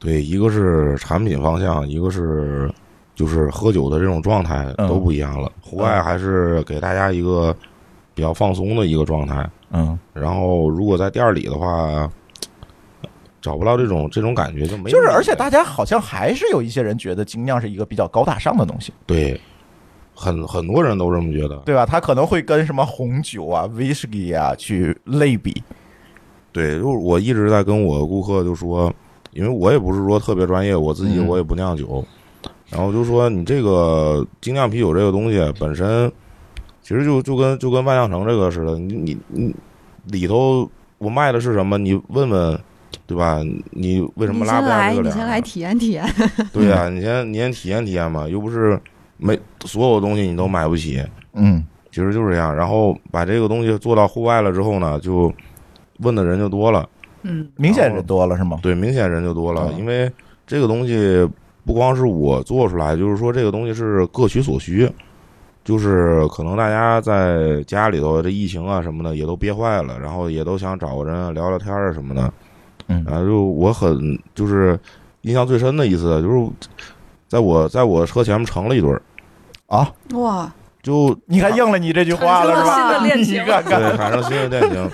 [0.00, 2.68] 对，一个是产品方向，一个是
[3.14, 5.48] 就是喝酒的这种状态嗯都不一样了。
[5.60, 7.56] 户外还是给大家一个
[8.12, 12.08] 比较放松的一个状态，嗯，然后如果在店儿里的话，
[13.40, 18.92] 找不到这种这种感觉就没就是，而且大家好像还是有一些人觉得精酿是一个比较高大上的东西。
[19.06, 19.40] 对，
[20.14, 21.56] 很很多人都这么觉得。
[21.64, 21.84] 对吧？
[21.84, 25.62] 他可能会跟什么红酒啊、whisky 啊去类比。
[26.52, 28.92] 对，就是我一直在跟我顾客就说，
[29.32, 32.04] 因为我也不是说特别专业，我自己嗯我也不酿酒，
[32.68, 36.12] 然后就说你这个精酿啤酒这个东西本身，
[36.92, 39.54] 其实就就跟就跟万象城这个似的，你你你
[40.08, 41.78] 里头我卖的是什么？
[41.78, 42.60] 你问问，
[43.06, 43.40] 对吧？
[43.70, 45.14] 你为什么拉不下这个脸？
[45.14, 46.04] 你先来体验体验。
[46.52, 48.78] 对呀、你先你先体验体验嘛，又不是
[49.16, 51.02] 没所有东西你都买不起，
[51.32, 52.54] 嗯其实就是这样。
[52.54, 55.32] 然后把这个东西做到户外了之后呢，就
[56.00, 56.86] 问的人就多了。
[57.22, 58.58] 嗯，明显人多了是吗？
[58.62, 60.12] 对，明显人就多了，嗯因为
[60.46, 61.26] 这个东西
[61.64, 64.86] 不光是我做出来，就是说这个东西是各取所需，
[65.64, 72.32] 就是可能大家在家里头这疫情啊什么的也都憋坏了，然后也都想找个人聊聊天啊什么的，
[72.88, 73.04] 嗯。
[73.06, 74.78] 然后就我很就是
[75.22, 76.50] 印象最深的一次就是
[77.28, 79.00] 在我在我车前面成了一对儿，
[79.66, 82.74] 啊，哇，就你看应了你这句话了是吧？
[82.74, 84.90] 产生了新的恋情你看看， 对产生新的恋情，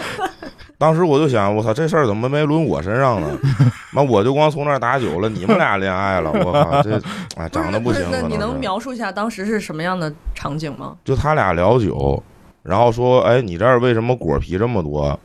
[0.79, 3.29] 当时我就想，我操，这事儿怎么没轮我身上呢？
[3.93, 7.01] 那我就光从那儿打酒了， 你们俩恋爱了，我靠， 这
[7.37, 8.09] 哎长得不是行。
[8.13, 10.97] 那你能描述一下当时是什么样的场景吗？
[11.05, 12.23] 就他俩聊酒，
[12.63, 15.19] 然后说，哎，你这儿为什么果皮这么多？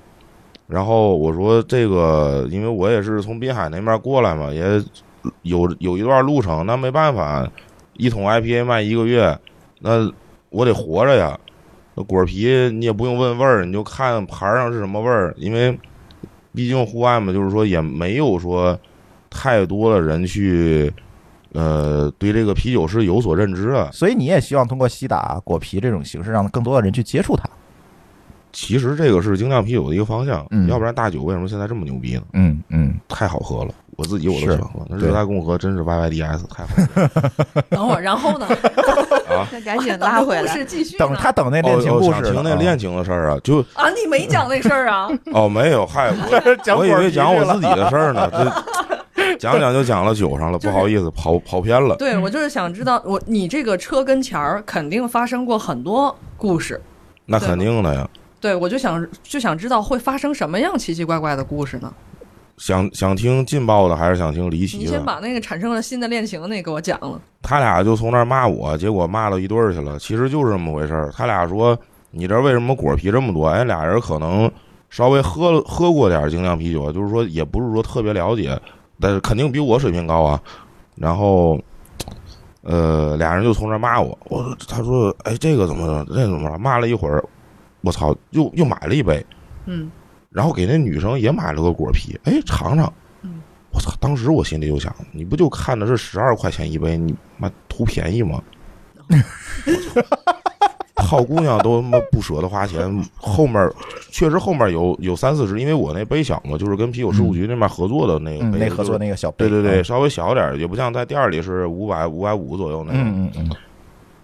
[0.65, 4.81] 然后我说这个，因为我也是从滨海那边过来嘛，也
[5.43, 7.47] 有有一段路程，那没办法，
[7.93, 9.37] 一桶 IPA 卖一个月，
[9.81, 10.11] 那
[10.49, 11.37] 我得活着呀。
[11.95, 15.77] 那果皮你也不用问味儿，你就看盘儿上是什么味儿，因为
[16.53, 18.77] 毕竟户外嘛，就是说也没有说
[19.29, 20.91] 太多的人去，
[21.53, 23.91] 呃，对这个啤酒是有所认知的。
[23.91, 27.43] 所以你也希望通过西打果皮这种形式，让更多的人去接触它。
[28.51, 32.23] 其实这个是精酿啤酒的一个方向，嗯要不然大酒为什么现在这么牛逼呢？
[32.33, 34.85] 嗯嗯，太好喝了，我自己我都是喜欢喝。
[34.89, 38.47] 那热带共和真是 YYDS 太好喝了 等会儿，然后呢？
[39.33, 39.47] 了啊！
[39.51, 40.47] 那赶紧拉回故来。
[40.53, 40.97] 事继续。
[40.97, 45.09] 等他等那哦恋情哦，故事听那恋情的事儿啊，就啊，你没讲那事儿啊？
[45.33, 51.95] 哦没有，嗨，我我以为讲我自己的事儿呢，这讲讲就讲了酒上了，就是不好意思，跑跑偏了。
[51.97, 56.79] 对，我就是想知道，我你这个车跟前儿肯定发生过很多故事。
[57.25, 58.07] 那肯定的呀，
[58.39, 61.91] 对，我就想就想知道会发生什么样奇奇怪怪的故事呢？
[62.57, 64.91] 想想听劲爆的还是想听离你奇的？
[64.91, 67.19] 先把那个产生了新的恋情那给我讲了。
[67.41, 69.97] 他俩就从那儿骂我，结果骂到一堆儿去了。
[69.99, 71.11] 其实就是这么回事儿。
[71.11, 71.77] 他俩说
[72.11, 74.49] ：“你这为什么果皮这么多？”哎，俩人可能
[74.89, 78.57] 稍微喝了喝过点儿精酿啤酒，就是说也不是说特别了解，
[78.99, 80.39] 但是肯定比我水平高啊。
[80.95, 81.59] 然后，
[82.61, 84.17] 呃，俩人就从那儿骂我。
[84.25, 86.13] 我说他说：“哎，这个怎么着？
[86.13, 87.23] 这怎么着？”骂了一会儿，
[87.81, 89.25] 我操，又又买了一杯，
[89.65, 89.91] 嗯，
[90.33, 92.91] 然后给那女生也买了个果啤，哎，尝尝。
[93.21, 93.41] 嗯
[93.71, 93.91] 我操！
[93.99, 98.39] 当时我心里就想，你不就看的是十二块钱一杯，你妈图便宜吗？
[100.95, 103.67] 好姑娘都他妈不舍得花钱，后面
[104.11, 113.01] 确实后面有有三四十，因为我那杯小嘛，就是跟啤酒事务局那边合作的那个嗯，杯，那合作那个小杯对对对，嗯稍微小点，也不像在店儿里是五百五百五左右那种。
[113.03, 113.49] 嗯嗯嗯，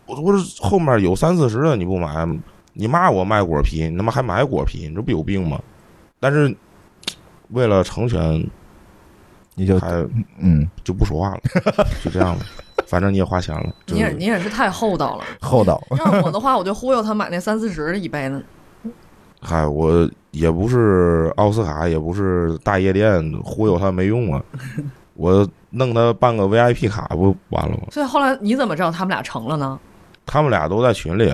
[0.06, 2.24] 我我说后面有三四十的你不买，
[2.74, 5.60] 你骂我卖果啤，你他妈还买果啤，你这不有病吗？
[6.20, 6.56] 但是
[7.50, 8.46] 为了成全，
[9.56, 10.06] 你就还
[10.40, 11.42] 嗯就不说话了，
[12.04, 12.42] 就这样了。
[12.88, 15.24] 反正你也花钱了，你也你也是太厚道了。
[15.42, 18.42] 厚道， 让我的话，我就忽悠他买那三四十的一杯呢。
[19.42, 24.44] 嗨，我也不是奥斯卡，也不是大夜店，忽悠他没用啊。
[25.14, 27.84] 我弄他办个 VIP 卡不完了吗？
[27.92, 29.80] 所以后来你怎么知道他们俩成了呢？
[30.26, 31.32] 他们俩都在群里，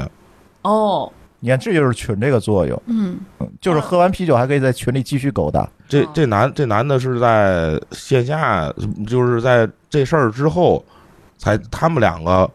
[0.63, 1.11] 哦，
[1.45, 5.61] 你看这就是群这个作用，嗯，嗯就是喝完啤酒还可以在群里继续勾搭。
[5.61, 5.69] 哦。
[5.87, 8.73] 这这男这男的是在线下，
[9.05, 10.83] 就是在这事儿之后，
[11.37, 12.49] 才他们两个，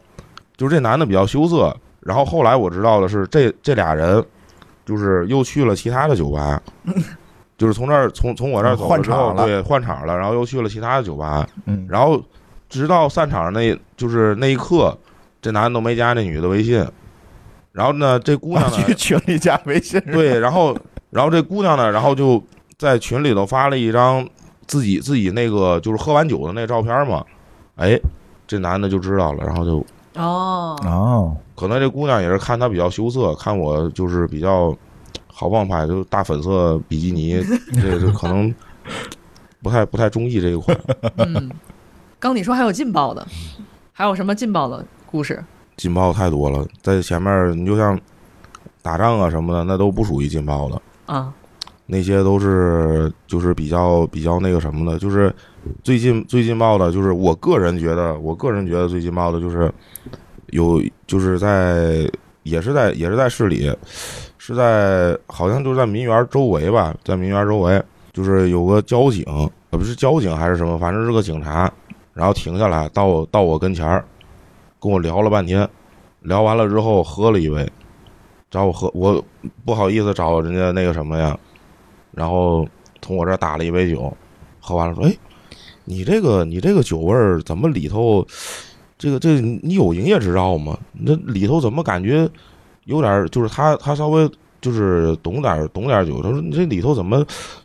[0.57, 4.21] 就是这男的比较羞涩，然后后来我知道的是，这这俩人
[4.85, 6.61] 就是又去了其他的酒吧，
[7.57, 9.47] 就是从这儿从从我这儿走换之后场了。
[9.47, 12.21] 对，换场了，然后又去了其他的酒吧，嗯，然后
[12.69, 14.99] 直到散场那，就是那一刻，
[15.41, 16.85] 这男的都没加那女的微信，
[17.73, 20.77] 然后呢，这姑娘呢， 去群里加微信， 对，然后
[21.11, 22.43] 然后这姑娘呢，然后就
[22.79, 24.29] 在群里头发了一张
[24.67, 27.25] 自己自己那个就是喝完酒的那照片嘛，
[27.77, 27.99] 哎，
[28.47, 34.77] 这男的就知道了，然后就哦，哦，可能这姑娘也是看他比较羞涩，看我就是比较
[35.33, 37.41] 好棒派，就大粉色比基尼，
[37.81, 38.53] 这这可能
[39.63, 40.77] 不太不太中意这一款。
[41.19, 41.51] 嗯，
[42.19, 43.25] 刚你说还有劲爆的，
[43.93, 45.45] 还有什么劲爆的故事？
[45.81, 47.99] 劲爆太多了，在前面你就像
[48.83, 50.83] 打仗啊什么的，那都不属于劲爆的。
[51.07, 51.33] 啊，
[51.87, 55.35] 那些都是就是比较比较那个什么的，就是
[55.83, 59.73] 最近最劲爆的，就是我个人觉得，我个人觉得最劲爆的就是
[60.49, 62.07] 有就是在
[62.43, 63.75] 也是在也是在市里，
[64.37, 69.25] 是在好像就是在民园周围吧，在民园周围，就是有个交警，
[69.71, 71.73] 呃不是交警还是什么，反正是个警察，
[72.13, 74.05] 然后停下来到我到我跟前儿，
[74.81, 75.69] 跟我聊了半天，
[76.23, 77.71] 聊完了之后喝了一杯，
[78.51, 79.23] 找我喝，我
[79.65, 81.39] 不好意思找人家那个什么呀，
[82.13, 82.67] 然后
[83.03, 84.13] 从我这打了一杯酒，
[84.59, 85.15] 喝完了说：“哎，
[85.85, 88.27] 你这个你这个酒味儿怎么里头，
[88.97, 90.79] 这个这你有营业执照吗？
[90.93, 92.29] 那里头怎么感觉
[92.85, 94.29] 有点就是他他稍微
[94.63, 97.25] 就是懂点懂点酒，他说你这里头怎么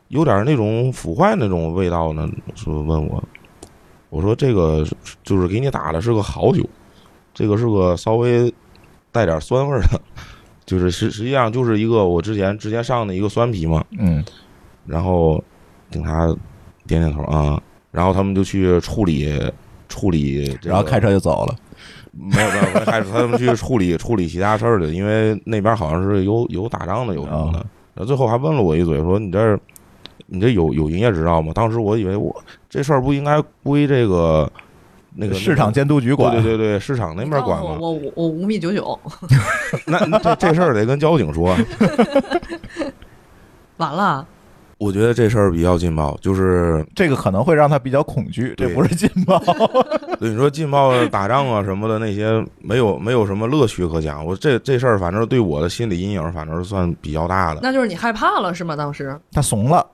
[0.09, 2.29] 有点那种腐坏那种味道呢？
[2.55, 3.23] 说问我，
[4.09, 4.85] 我说这个
[5.23, 6.63] 就是给你打的是个好酒，
[7.35, 8.51] 这个是个稍微
[9.11, 10.01] 带点酸味儿的。
[10.65, 14.25] ”就是实实际上就是一个我之前之前上的一个酸啤嘛，嗯
[14.87, 15.43] 然后
[15.91, 16.25] 警察
[16.87, 19.39] 点点头啊，然后他们就去处理
[19.87, 21.55] 处理、这个，然后开车就走了。
[22.11, 27.59] 没有没有没开始他们去处理 处理其他事儿去，因为那边好像是有有打仗的有什么的，
[27.93, 29.59] 然后最后还问了我一嘴，说你这儿
[30.25, 31.51] 你这有有营业执照吗？
[31.53, 32.35] 当时我以为我
[32.69, 34.51] 这事儿不应该归这个
[35.15, 37.77] 那个市场监督局管，对对对对，市场那边管吗？
[37.79, 38.97] 我我五米九九，
[39.87, 41.55] 那那这这事儿得跟交警说。
[43.77, 44.25] 完了，
[44.77, 49.41] 我觉得这事儿比较劲爆，就是这个可能会让他比较恐惧，这不是劲爆。
[50.19, 54.25] 对你说劲爆打仗啊什么的那些，没有没有什么乐趣可讲。
[54.25, 57.59] 我这这事儿反正对我的心理阴影，反正算比较大的。
[57.61, 58.77] 那就是你害怕了是吗？
[58.77, 59.85] 当时他怂了，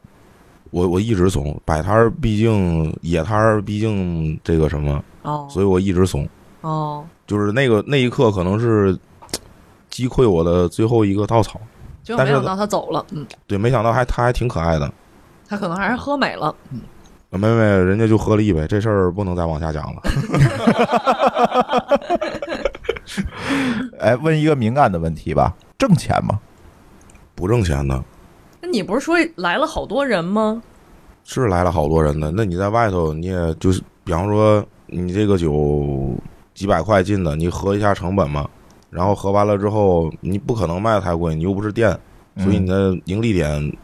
[0.71, 6.27] 我我一直怂，摆摊儿毕竟野摊儿毕竟这个什么，哦所以我一直怂。
[6.61, 8.97] 哦，就是那个那一刻可能是
[9.89, 11.59] 击溃我的最后一个稻草。
[12.17, 14.91] 但是结果没想到他走了，嗯，对，没想到还他还挺可爱的。
[15.47, 16.81] 他可能还是喝美了，嗯
[17.29, 20.01] 没没，人家就喝了一杯，这事儿不能再往下讲了。
[23.99, 26.39] 哎，问一个敏感的问题吧，挣钱吗？
[27.35, 28.03] 不挣钱的，
[28.61, 30.61] 那你不是说来了好多人吗？
[31.23, 32.31] 是来了好多人的。
[32.31, 36.15] 那你在外头，你也就是，比方说你这个酒
[36.53, 38.47] 几百块进的，你合一下成本嘛。
[38.89, 41.97] 然后合完了之后，你不可能卖的太贵，你又不是店，
[42.37, 43.77] 所以你的盈利点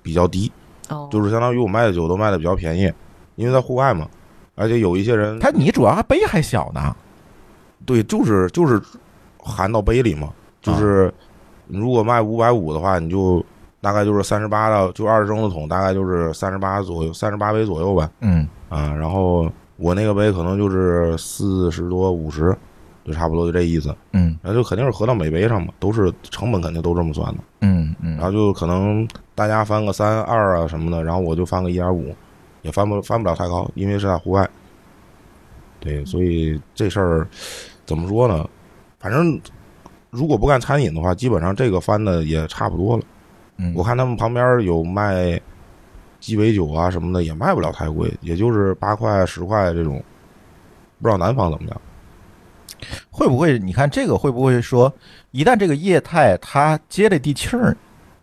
[0.00, 0.50] 比较低，
[0.88, 2.92] 哦，就是相当于我卖的酒都卖的比较便宜，
[3.34, 4.08] 因为在户外嘛。
[4.54, 6.94] 而且有一些人，他你主要杯还小呢，
[7.84, 8.80] 对，就是就是
[9.38, 10.32] 含到杯里嘛，
[10.62, 11.12] 就是
[11.66, 13.44] 你如果卖五百五的话，你就
[13.84, 18.10] 大概就是三十八到就二十升的桶，大概就是三十八左右，三十八杯左右吧。
[18.20, 22.56] 嗯啊，然后我那个杯可能就是四十多五十，
[23.04, 23.94] 就差不多就这意思。
[24.12, 27.40] 嗯然后就肯定是合到每杯上嘛，都是成本肯定都这么算的。
[27.60, 32.14] 嗯嗯然后就可能大家翻个三二啊什么的，然后我就翻个一点五，
[32.62, 34.48] 也翻不翻不了太高，因为是在户外。
[35.78, 37.28] 对，所以这事儿
[37.84, 38.48] 怎么说呢？
[38.98, 39.38] 反正
[40.08, 43.02] 如果不干餐饮的话，基本上这个翻的也差不多了。
[43.56, 45.40] 嗯，我看他们旁边有卖
[46.20, 50.02] 鸡尾酒啊什么的，也卖不了太贵，也就是八块十块这种。
[51.00, 51.80] 不知道南方怎么样？
[53.10, 53.58] 会不会？
[53.58, 54.90] 你看这个会不会说，
[55.32, 57.76] 一旦这个业态它接了地气儿，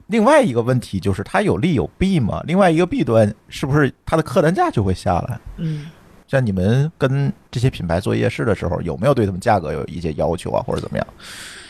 [0.07, 2.41] 另外一个问题就是它有利有弊嘛？
[2.47, 5.39] 另外一个弊端是不是它的客单价就会下来？
[5.57, 5.91] 嗯，
[6.27, 11.07] 像你们跟这些品牌做夜市的时候，有没有对他们价格有一些要求啊，或者怎么样？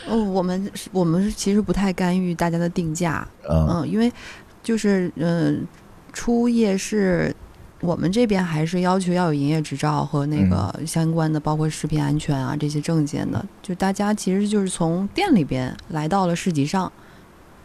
[0.08, 4.12] 哦，我们是我们是其实不太干预大家的定价，嗯嗯，因为
[4.62, 5.68] 就是嗯、呃
[6.12, 7.34] 出夜市，
[7.80, 13.42] 我们这边还是要求要有营业执照和那个相关的，包括食品安全啊这些证件的。
[13.62, 16.92] 就大家其实就是从店里边来到了市集上，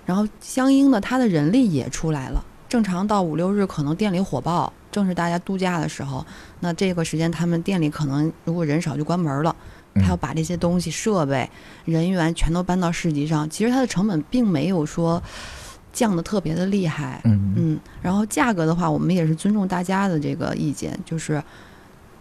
[0.06, 2.42] 然后相应的他的人力也出来了。
[2.70, 6.26] 正常到五六日，可能店里火爆，正是大家度假的时候，
[6.62, 9.56] 那这个时间他们店里可能如果人少就关门了。
[9.98, 11.50] 嗯他要把这些东西、设备、
[11.86, 15.22] 人员全都搬到市集上，其实它的成本并没有说
[15.92, 17.22] 降的特别的厉害。
[17.26, 21.42] 嗯嗯，然后价格的话，我们也是尊重大家的这个意见，就是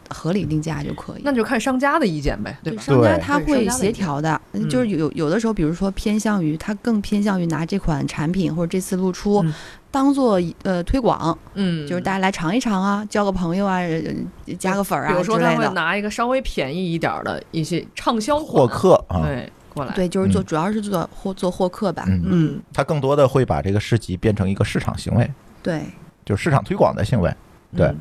[0.08, 1.22] 合理定价就可以。
[1.24, 2.82] 那就看商家的意见呗，对吧？
[2.82, 9.52] 商家他会协调的，嗯就是有有的时候，比如说偏向于他更偏向于拿这款产品或者这次露出嗯
[9.96, 15.72] 当做呃推广，嗯，就是大家来尝一尝啊，交个朋友啊，呃加个粉儿比如啊之说他会类的。
[15.72, 22.04] 拿一个稍微便宜一点儿的一些畅销款获客啊，对过来，对，就是做嗯主要是做获做获客吧。
[22.08, 25.30] 嗯嗯，它更多的会把这个市集变成一个市场行为，
[25.62, 25.80] 对。
[26.26, 27.34] 就是市场推广的行为。
[27.74, 27.98] 对嗯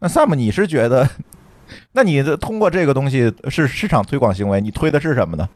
[0.00, 1.08] 那 Sam，你是觉得，
[1.92, 5.48] 那你的通过这个东西是市场推广行为，你推的是什么呢？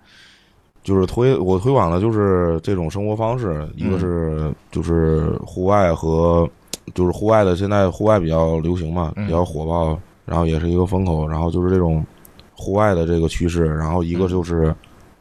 [0.83, 6.49] 就是推我推广的就是这种生活方式，一个是就是户外和
[6.92, 12.05] 就是户外的，现在户外比较流行嘛，嗯比较火爆，然后也是一个风口，然后就是这种
[12.55, 14.75] 户外的这个趋势，然后一个就是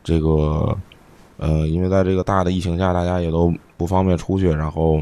[0.03, 0.75] 这个
[1.37, 4.99] 呃，因为在这个大的疫情下，大家也都不方便出去，然后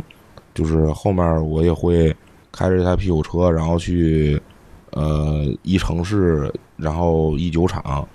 [0.54, 2.14] 就是后面我也会
[2.52, 4.38] 开着一台啤酒车，然后去
[4.92, 8.06] 呃一城市，然后一酒厂。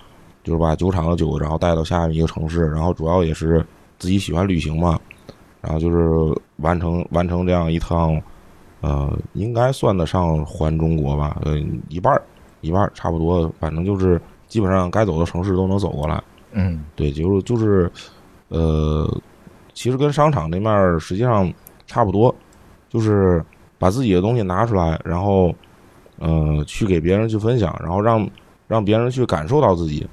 [0.45, 3.65] 就是把酒厂的酒，然后带到下面一个城市，然后主要也是
[3.99, 4.97] 自己喜欢旅行嘛，
[5.59, 6.07] 然后就是
[6.57, 8.21] 完成完成这样一趟，
[8.81, 11.57] 呃，应该算得上环中国吧，呃，
[11.89, 12.21] 一半儿
[12.61, 16.23] 一半儿差不多，反正就是基本上该走的城市都能走过来。
[16.51, 17.91] 嗯对，就是就是，
[18.47, 19.05] 呃，
[19.73, 21.51] 其实跟商场那面儿实际上
[21.87, 22.33] 差不多，
[22.87, 23.43] 就是
[23.77, 25.53] 把自己的东西拿出来，然后，
[26.17, 28.25] 呃，去给别人去分享，然后让
[28.67, 30.07] 让别人去感受到自己，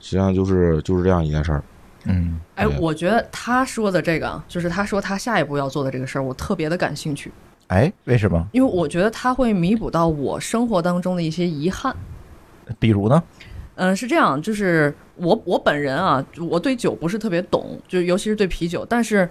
[0.00, 1.62] 实际上就是就是这样一件事儿。
[2.04, 7.30] 嗯哎，我觉得他说的这个啊，就是他说他下一步要做的这个事儿，我特别的感兴趣，
[7.66, 8.46] 哎，为什么？
[8.52, 11.94] 因为我觉得他会弥补到我生活当中的一些遗憾。
[12.78, 13.22] 比如呢？
[13.74, 19.28] 嗯，是这样，就是我我本人啊，我对酒不是特别懂，就尤其是对啤酒，但是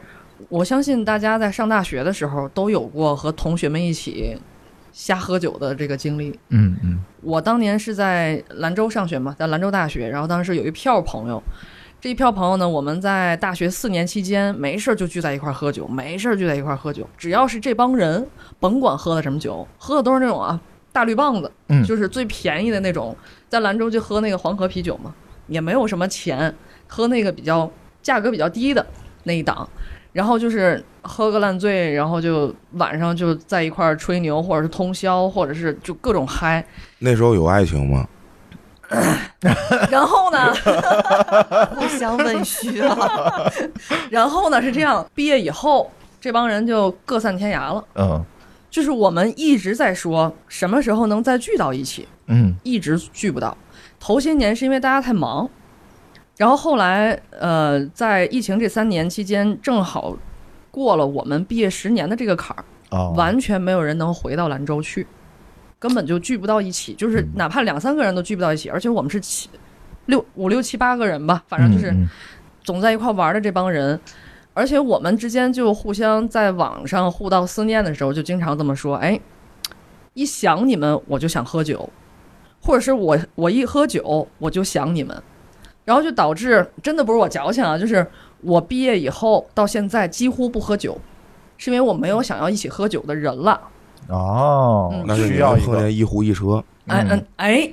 [0.50, 4.38] 我相信大家在上大学的时候都有过和同学们一起
[4.98, 6.32] 瞎喝酒的这个经历。
[6.50, 11.42] 嗯嗯我当年是在兰州上学嘛，在兰州大学，然后当时有一票朋友，
[12.02, 18.28] 这一票朋友呢，我们在大学四年期间没事儿就聚在一块儿喝酒，没事儿聚在一块儿喝酒，只要是这帮人，
[18.60, 20.60] 甭管喝的什么酒，喝的都是那种啊
[20.92, 23.16] 大绿棒子，嗯就是最便宜的那种，
[23.48, 25.14] 在兰州就喝那个黄河啤酒嘛，
[25.46, 26.52] 也没有什么钱，
[26.88, 27.72] 喝那个比较
[28.02, 28.84] 价格比较低的
[29.26, 29.70] 那一档。
[30.18, 36.66] 然后就是喝个烂醉，然后就晚上就在一块儿吹牛，或者是通宵，或者是就各种嗨。
[36.98, 38.04] 那时候有爱情吗？
[39.92, 40.52] 然后呢，
[41.78, 43.54] 互相问虚了。
[44.10, 47.86] 然后呢是这样，毕业以后这帮人就各散天涯了。
[47.94, 48.26] 嗯
[48.72, 53.56] 就是我们一直在说什么时候能再聚到一起，嗯一直聚不到。
[54.00, 55.48] 头些年是因为大家太忙，
[56.38, 60.16] 然后后来呃，在疫情这三年期间，正好
[60.70, 65.08] 过了我们毕业十年的这个坎儿，哦，完全没有人能回到兰州去，
[65.80, 67.30] 根本就聚不到一起，就是嗯。
[67.36, 69.50] 哪怕两三个人都聚不到一起，而且我们是七
[70.06, 72.08] 六五六七八个人吧，反正就是嗯
[72.64, 74.00] 总在一块玩的这帮人，
[74.54, 79.20] 而且我们之间就互相在网上互道思念的时候，就经常这么说：“哎，
[80.14, 81.90] 一想你们我就想喝酒，
[82.62, 85.20] 或者是我我一喝酒我就想你们。”
[85.88, 88.06] 然后就导致真的不是我矫情啊，就是
[88.42, 91.00] 我毕业以后到现在几乎不喝酒，
[91.58, 93.62] 是因为我没有想要一起喝酒的人了。
[94.10, 97.72] 哦嗯，那需要一个能碰见一壶一车，哎嗯哎，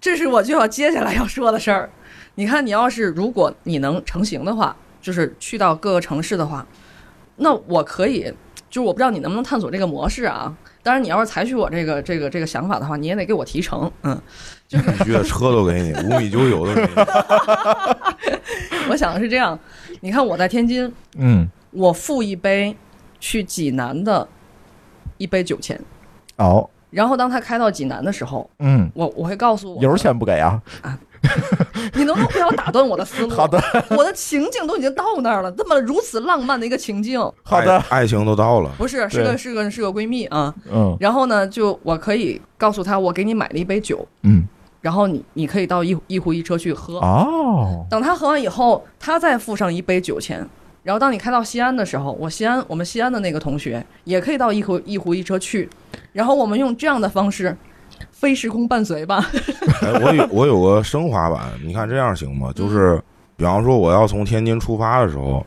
[0.00, 1.88] 这是我就要接下来要说的事儿。
[2.34, 6.66] 你看，你要是如果你能成型的话，就是去到各个城市的话，
[7.36, 8.34] 那我可以，
[8.70, 10.54] 就是我不知道你能不能探索这个模式啊。
[10.82, 13.90] 当然，你要是采取我这个这个这个想法的话，你也得给我提成。
[14.02, 14.18] 嗯，
[14.66, 16.88] 就是必须的车都给你， 五米九九都给你。
[18.88, 19.58] 我想的是这样。
[20.00, 22.74] 你看我在天津，嗯我付一杯
[23.20, 24.26] 去济南的
[25.18, 25.78] 一杯酒钱，
[26.36, 30.98] 哦然后当他开到济南的时候，嗯，我我会告诉我油钱不给啊啊？
[31.94, 33.30] 你能不能不要打断我的思路？
[33.34, 33.60] 好的，
[33.90, 38.70] 我的情境都已经到那儿了，这么如此浪漫的一个情境，好的，爱，情都到了。
[38.78, 40.54] 不是是个是个是个闺蜜啊。
[40.70, 44.46] 嗯然后呢，就我可以告诉她，我给你买了一杯酒，嗯
[44.80, 46.98] 然后你你可以到一一壶一车去喝。
[46.98, 50.46] 哦，等他喝完以后，他再付上一杯酒钱。
[50.84, 55.68] 然后当你开到西安的时候，我西安我们西安的那个同学也可以到一壶一壶一车去，
[56.12, 57.54] 然后我们用这样的方式，
[58.18, 59.24] 非时空伴随吧。
[59.80, 62.50] 哎，我有我有个升华版，你看这样行吗？
[62.52, 63.00] 就是
[63.36, 65.46] 比方说我要从天津出发的时候，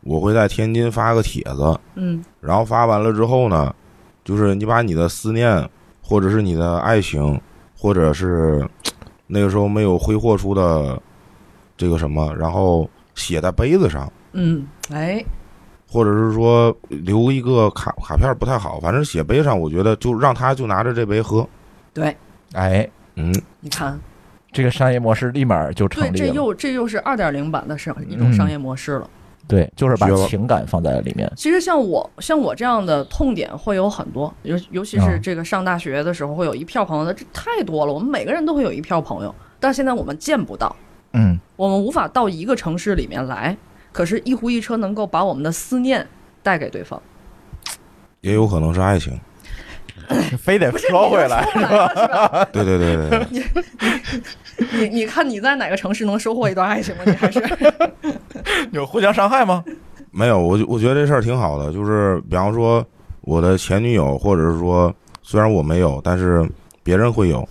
[0.00, 2.24] 我会在天津发个帖子，嗯。
[2.40, 3.74] 然后发完了之后呢，
[4.24, 5.68] 就是你把你的思念，
[6.00, 7.38] 或者是你的爱情，
[7.78, 8.66] 或者是
[9.26, 10.98] 那个时候没有挥霍出的
[11.76, 15.22] 这个什么，然后写在杯子上，嗯，哎，
[15.86, 21.46] 或者是说留一个卡卡片不太好，反正写杯上，我觉得就让他就拿着这杯喝，
[21.96, 22.14] 对，
[22.52, 23.98] 哎，嗯，你看，
[24.52, 26.34] 这个商业模式立马就对，这成立了。
[26.34, 29.08] 又这又是二点零版的商一种商业模式了。
[29.48, 31.32] 对，就是把情感放在里面。
[31.36, 37.92] 其实像我像我这样的痛点会有很多，尤尤其是啊这个上大学的时候会有一票朋友的，这太多了。
[37.92, 40.76] 我们每个人都会有一票朋友，但现在我们见不到，
[41.14, 43.56] 嗯，我们无法到一个城市里面来。
[43.90, 46.06] 可是，一壶一车能够把我们的思念
[46.42, 47.00] 带给对方。
[48.20, 49.18] 也有可能是爱情。
[50.38, 51.46] 非得说回来。
[51.52, 52.44] 是吧？
[52.52, 57.02] 对对对对 你，你你看你在哪个城市能收获一段爱情吗？
[57.06, 57.42] 你还是
[58.72, 59.64] 有互相伤害吗？
[60.10, 62.84] 没有，我我觉得这事儿挺好的，就是比方说
[63.22, 66.48] 我的前女友，或者是说虽然我没有，但是
[66.82, 67.46] 别人会有。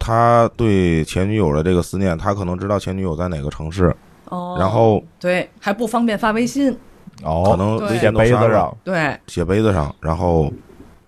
[0.00, 3.94] 他对前女友的这个思念，他可能知道前女友在哪个城市，
[4.26, 6.74] 哦，然后对还不方便发微信，
[7.24, 10.50] 哦，可能写杯子上，对，写杯子上，然后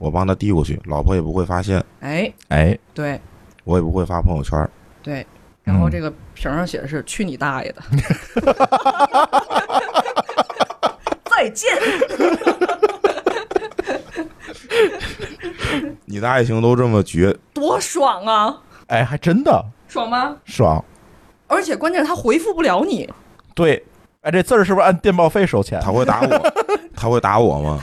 [0.01, 3.21] 我帮他递过去，老婆也不会发现，哎，哎，对
[3.65, 4.67] 我也不会发朋友圈。
[5.03, 5.27] 对，
[5.63, 7.83] 然后嗯这个瓶上写的是“去你大爷的
[11.31, 11.69] ”，再见。
[16.07, 18.59] 你的爱情都这么绝，多爽啊！
[18.87, 20.35] 哎，还真的爽吗？
[20.47, 20.83] 爽。
[21.47, 23.07] 而且关键他回复不了你，
[23.55, 23.85] 对，
[24.23, 25.81] 哎，这字儿是不是按电报费收钱？
[25.81, 26.53] 他会打我，
[26.95, 27.83] 他会打我吗？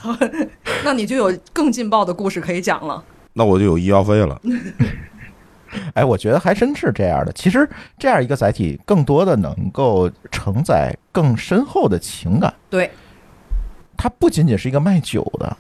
[0.84, 3.04] 那你就有更劲爆的故事可以讲了。
[3.34, 4.40] 那我就有医药费了。
[5.96, 7.32] 哎，我觉得还真是这样的。
[7.34, 7.68] 其实
[7.98, 12.54] 这样一个载体，更多的能够承载更深厚的情感。
[12.70, 12.92] 对，
[13.98, 15.58] 它不仅仅是一个卖酒的，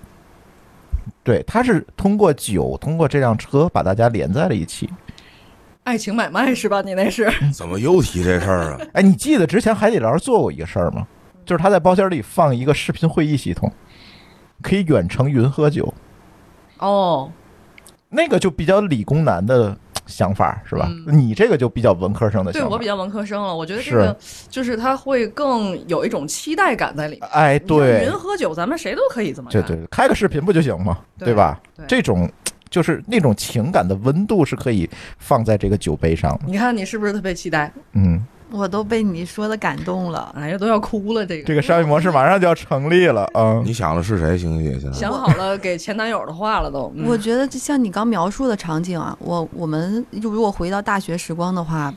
[1.23, 4.87] 对，它是通过酒，通过这辆车把大家连在了一起。
[5.87, 6.81] 爱情买卖是吧？
[6.81, 8.79] 你那是 怎么又提这事儿啊？
[8.91, 11.07] 哎，你记得之前海底捞做过一个事儿吗？
[11.45, 13.71] 就是他在包间里放一个视频会议系统，
[14.61, 15.93] 可以远程云喝酒，
[16.79, 17.31] 哦，
[18.09, 20.91] 那个就比较理工男的想法是吧？
[21.07, 22.67] 你这个就比较文科生的想法。
[22.67, 24.13] 对我比较文科生了，我觉得这个
[24.49, 27.29] 就是他会更有一种期待感在里面。
[27.31, 29.63] 哎，对云，喝酒，咱们谁都可以这么干。
[29.63, 30.97] 对对，开个视频不就行吗？
[31.17, 31.57] 对吧？
[31.77, 32.29] 对这种
[32.69, 36.41] 就是那种情感的温度是可以放在这个酒杯上的。
[36.45, 37.71] 你看你是不是特别期待？
[37.93, 40.33] 嗯，我都被你说的感动了。
[40.35, 43.61] 哎呀，都要哭了，这个这个商业模式马上就要成立了啊！
[43.65, 44.79] 你想的是谁，星姐？
[44.79, 46.91] 现在想好了给前男友的话了都。
[46.95, 51.93] 嗯我觉得就像你刚描述的场景啊，我我们就如果回到大学时光的话，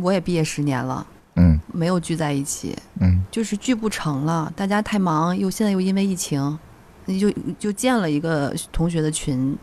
[0.00, 1.06] 我也毕业十年了，
[1.36, 6.58] 嗯没有聚在一起，嗯，就是聚不成了，大家太忙，又现在又因为疫情，
[7.06, 9.56] 那就就建了一个同学的群，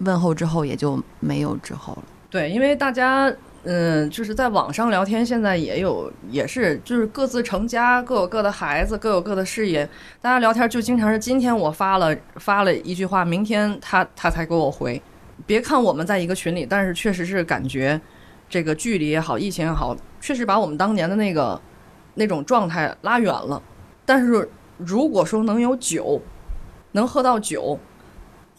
[0.00, 2.02] 问候之后也就没有之后了。
[2.28, 3.32] 对，因为大家
[3.64, 9.88] 嗯，就是在网上聊天，现在也有也是就是各自成家，各有各的孩子，各有各的事业。
[10.20, 15.00] 大家聊天就经常是今天我发了发了一句话，明天他他才给我回。
[15.46, 18.00] 别看我们在一个群里，但是确实是感觉
[18.48, 21.60] 这个距离也好，疫情也好，确实把我们当年的那个
[22.14, 23.60] 那种状态拉远了。
[24.06, 26.20] 但是如果说能有酒，
[26.92, 27.78] 能喝到酒，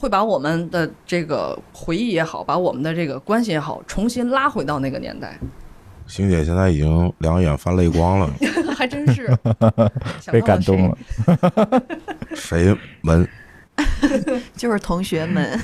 [0.01, 5.37] 会把我们的这个回忆也好，把我们的这个关系也好，重新拉回到那个年代，
[6.07, 8.33] 星姐现在已经两眼泛泪光了，
[8.75, 9.29] 还真是
[10.31, 10.97] 被感动了。
[12.33, 13.27] 谁们？
[14.57, 15.59] 就是同学们，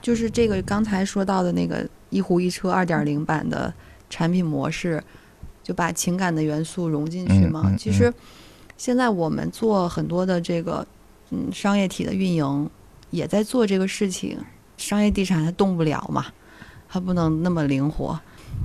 [0.00, 3.74] 就是这个刚才说到的那个一壶一车二点零版的
[4.08, 5.02] 产品模式，
[5.60, 7.62] 就把情感的元素融进去嘛。
[7.64, 8.14] 嗯嗯其实
[8.76, 10.86] 现在我们做很多的这个
[11.30, 12.70] 嗯商业体的运营，
[13.12, 14.36] 也在做这个事情。
[14.76, 16.26] 商业地产它动不了嘛，
[16.88, 18.18] 它不能那么灵活。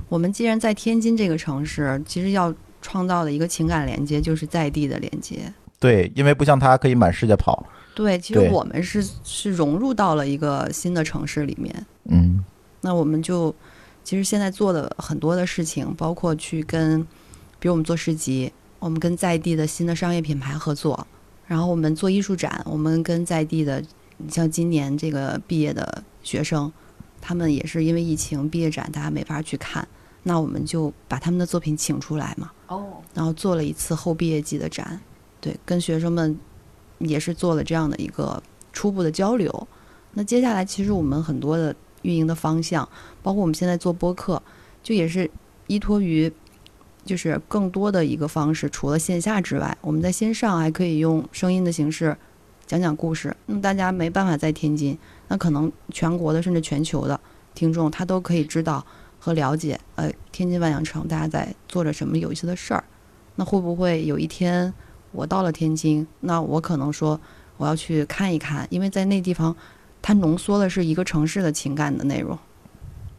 [0.08, 5.52] 我们既然在天津这个城市，其实要创造的一个情感连接，就是在地的连接。
[5.78, 7.64] 对，因为不像它可以满世界跑。
[7.94, 11.86] 对，其实我们是是融入到了一个新的城市里面。
[12.04, 12.44] 嗯
[12.80, 13.54] 那我们就
[14.02, 17.00] 其实现在做的很多的事情，包括去跟，
[17.58, 21.06] 比如我们做市集，我们跟在地的新的商业品牌合作，
[21.46, 23.82] 然后我们做艺术展，我们跟在地的，
[24.18, 26.70] 你像今年这个毕业的学生，
[27.20, 29.86] 他们也是因为疫情毕业展大家没法去看，
[30.24, 35.00] 那我们就把他们的作品请出来嘛，哦，然后做了一次后毕业季的展，
[35.40, 36.38] 对，跟学生们
[36.98, 38.42] 也是做了这样的一个
[38.72, 39.68] 初步的交流。
[40.12, 42.88] 那接下来其实我们很多的运营的方向，
[43.22, 44.42] 包括我们现在做播客，
[44.82, 45.30] 就也是
[45.68, 46.32] 依托于
[47.04, 52.16] 就是更多的一个方式，除了线下之外，我们在线上还可以用声音的形式
[52.68, 53.34] 讲讲故事。
[53.46, 54.96] 那么大家没办法在天津，
[55.26, 57.18] 那可能全国的甚至全球的
[57.54, 58.84] 听众，他都可以知道
[59.18, 62.84] 和了解，呃，天津万象城大家在做着什么有意思的事儿。
[63.36, 64.72] 那会不会有一天
[65.12, 67.18] 我到了天津，那我可能说
[67.56, 69.56] 我要去看一看，因为在那地方，
[70.02, 72.38] 它浓缩的是一个城市的情感的内容，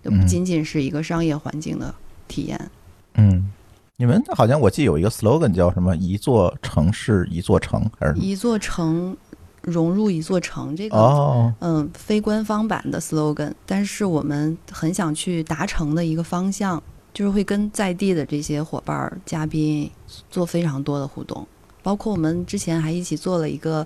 [0.04, 1.96] 就不嗯仅仅是一个商业环境的
[2.28, 2.70] 体验。
[3.16, 3.52] 嗯，
[3.98, 8.14] 你们好像我记得有一个 slogan 叫什么“一座城市一座城”还是？
[8.20, 9.18] 一座城
[9.62, 16.82] 融入一座城，这个、哦，嗯非官方版的 slogan，但是我们很想去达成的一个方向，
[17.14, 19.90] 就是会跟在地的这些伙伴儿、嘉宾
[20.30, 21.46] 做非常多的互动，
[21.84, 23.86] 包括我们之前还一起做了一个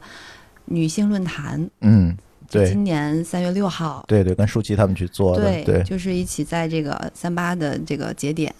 [0.65, 2.15] 女性论坛，嗯，
[2.49, 2.69] 对。
[2.69, 8.53] 今年三月六号，对对，跟舒淇他们去做的，对，对，就是一起在这个三八的这个节点，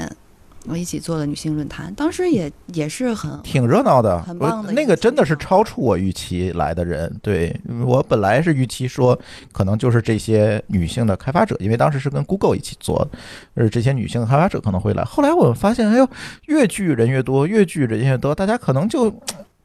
[0.65, 4.21] 我一起做了女性论坛，当时也也是很挺热闹的。
[4.21, 7.13] 很我棒的那个真的是超出我预期来的人。
[7.21, 7.53] 对
[7.85, 9.17] 我本来是预期说，
[9.51, 13.19] 可能就是这些女性的开发者，因为当时是跟 Google 一起做的，
[13.55, 15.03] 而这些女性的开发者可能会来。
[15.03, 16.09] 后来我们发现，哎呦，
[16.45, 19.13] 越聚人越多，越聚人越多，大家可能就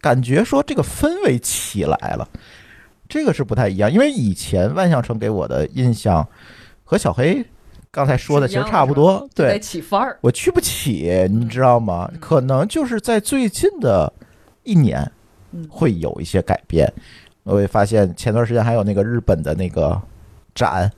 [0.01, 2.29] 感觉说这个氛围起来了。
[3.09, 6.27] 这个是不太一样，因为以前万象城给我的印象
[6.85, 7.45] 和小黑
[7.91, 10.19] 刚才说的其实差不多，对得，起范儿。
[10.21, 12.11] 我去不起，你知道吗？
[12.21, 14.13] 可能就是在最近的
[14.63, 15.11] 一年
[15.53, 16.93] 嗯会有一些改变。
[17.45, 19.99] 我也发现前段时间还有那个日本的那个
[20.55, 20.93] 展，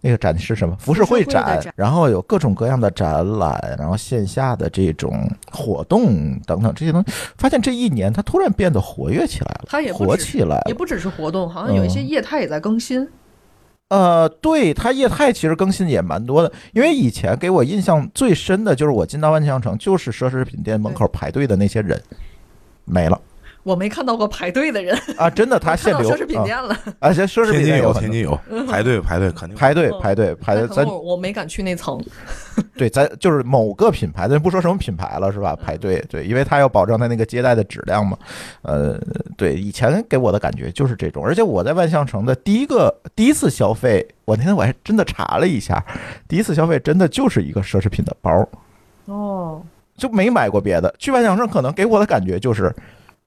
[0.00, 0.76] 那个展是什么？
[0.78, 10.62] 浮世绘浮世绘的展然后有各种各样的展览，然后线下的这种活动等等这些东西，发现这一年它突然变得活跃起来了，它也不止活起来了。
[10.66, 13.06] 也不只是活动，好像有一些嗯业态也在更新。
[13.88, 22.02] 呃，对，它业态其实更新也蛮多的，因为以前给我印象最深的就是我进到万象城，就是奢侈品店门口排队的那些人
[22.84, 23.20] 没了。
[23.66, 26.78] 我没看到过排队的人，啊，真的，他限流到奢侈品啊店了。
[27.00, 28.38] 而且奢侈品店有，天津 有，
[28.68, 32.00] 排队排队肯定排队嗯排队排队，咱我没敢去那层。
[32.78, 35.56] 对咱就是某个品牌，咱不说什么品牌了是吧？
[35.56, 38.16] 排队对，因为他要保证他那个接待的质量嘛。
[38.62, 38.96] 呃，
[39.36, 45.84] 对，以前给我的感觉就是这种，而且我在万象城的第一个第一次消费，我那天我还真的查了一下，
[46.28, 48.48] 第一次消费真的就是一个奢侈品的包，
[49.06, 49.60] 哦，
[49.96, 50.94] 就没买过别的。
[51.00, 52.72] 去万象城可能给我的感觉就是。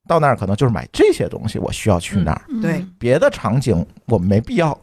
[0.09, 4.75] 到那儿可能就是买这些东西，我需要去那儿，对，别的场景我没必要。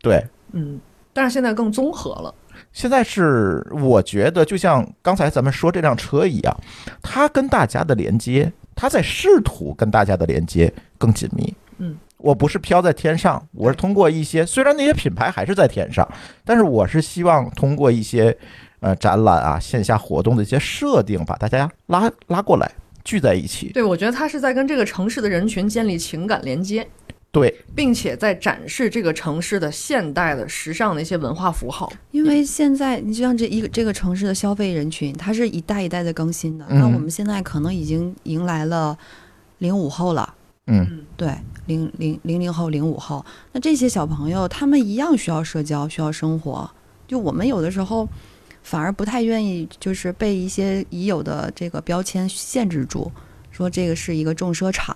[0.00, 0.78] 对，嗯，
[1.12, 2.32] 但是现在更综合了。
[2.72, 6.56] 现在是我觉得，就像刚才咱们说这辆车一样，
[7.02, 11.52] 它跟大家的连接，它在试图跟大家的连接更紧密。
[11.78, 16.08] 嗯，我不是飘在天上，我是通过一些，虽然那些品牌还是在天上，
[16.44, 18.36] 但是我是希望通过一些
[18.78, 22.70] 呃展览啊、线下活动的一些设定，把大家拉拉过来，
[23.08, 23.70] 聚在一起。
[23.72, 26.86] 对，我觉得他是在跟这个城市的人群建立情感连接，
[27.32, 31.90] 对，并且在展示这个城市的现代的、时尚的一些文化符号。
[32.10, 36.66] 因为现在你就像这一个这个城市的消费人群，它是一代一代的更新的。
[36.68, 38.94] 嗯那我们现在可能已经迎来了
[39.56, 40.34] 零五后了，
[40.66, 41.32] 嗯对，
[41.64, 46.70] 零零零零后、零五后，那这些小朋友他们一样需要社交，需要生活。
[47.06, 48.06] 就我们有的时候
[48.68, 53.10] 反而不太愿意，就是被一些已有的这个标签限制住，
[53.50, 54.94] 说这个是一个重奢场，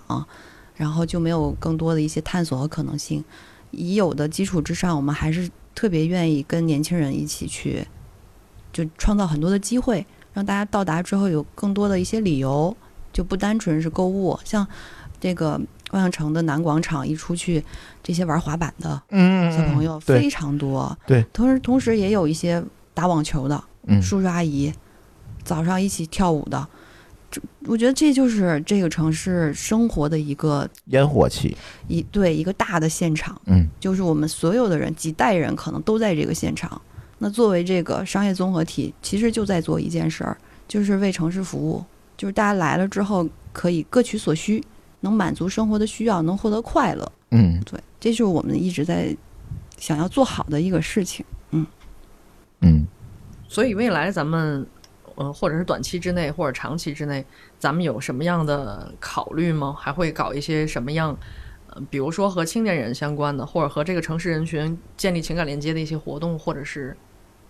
[0.77, 3.25] 然后就没有更多的一些探索和可能性。
[3.71, 7.83] 已有的基础之上，我们还是特别愿意跟年轻人一起去，
[8.75, 10.05] 就创造很多的机会，
[10.35, 12.77] 让大家到达之后有更多的一些理由，
[13.11, 14.67] 就不单纯是购物，像
[15.19, 15.59] 这个
[15.93, 17.65] 万象城的南广场一出去，
[18.03, 20.95] 这些玩滑板的嗯，小朋友非常多。
[21.07, 22.63] 对，同时同时也有一些
[22.95, 24.73] 打网球的嗯叔叔阿姨，
[25.43, 26.67] 早上一起跳舞的。
[27.31, 31.57] 这我觉得这就是这个城市生活的一个烟火气，
[31.89, 36.81] 一对一个大的现场，嗯就是我们所有的人几代人可能都在这个现场。
[37.19, 40.37] 那作为这个商业综合体，其实就在做一件事儿，
[40.69, 41.83] 就是为城市服务，
[42.17, 44.63] 就是大家来了之后可以各取所需，
[45.01, 47.13] 能满足生活的需要，能获得快乐。
[47.31, 49.17] 嗯对，这就是我们一直在
[49.79, 51.25] 想要做好的一个事情。
[52.63, 52.87] 嗯
[53.49, 54.67] 所以未来咱们，
[55.17, 57.23] 嗯，或者是短期之内或者长期之内，
[57.59, 59.77] 咱们有什么样的考虑吗？
[59.79, 61.15] 还会搞一些什么样，
[61.69, 66.97] 呃，比如说和青年人相关的，或者和这个城市人群建立情感连接的一些活动，或者是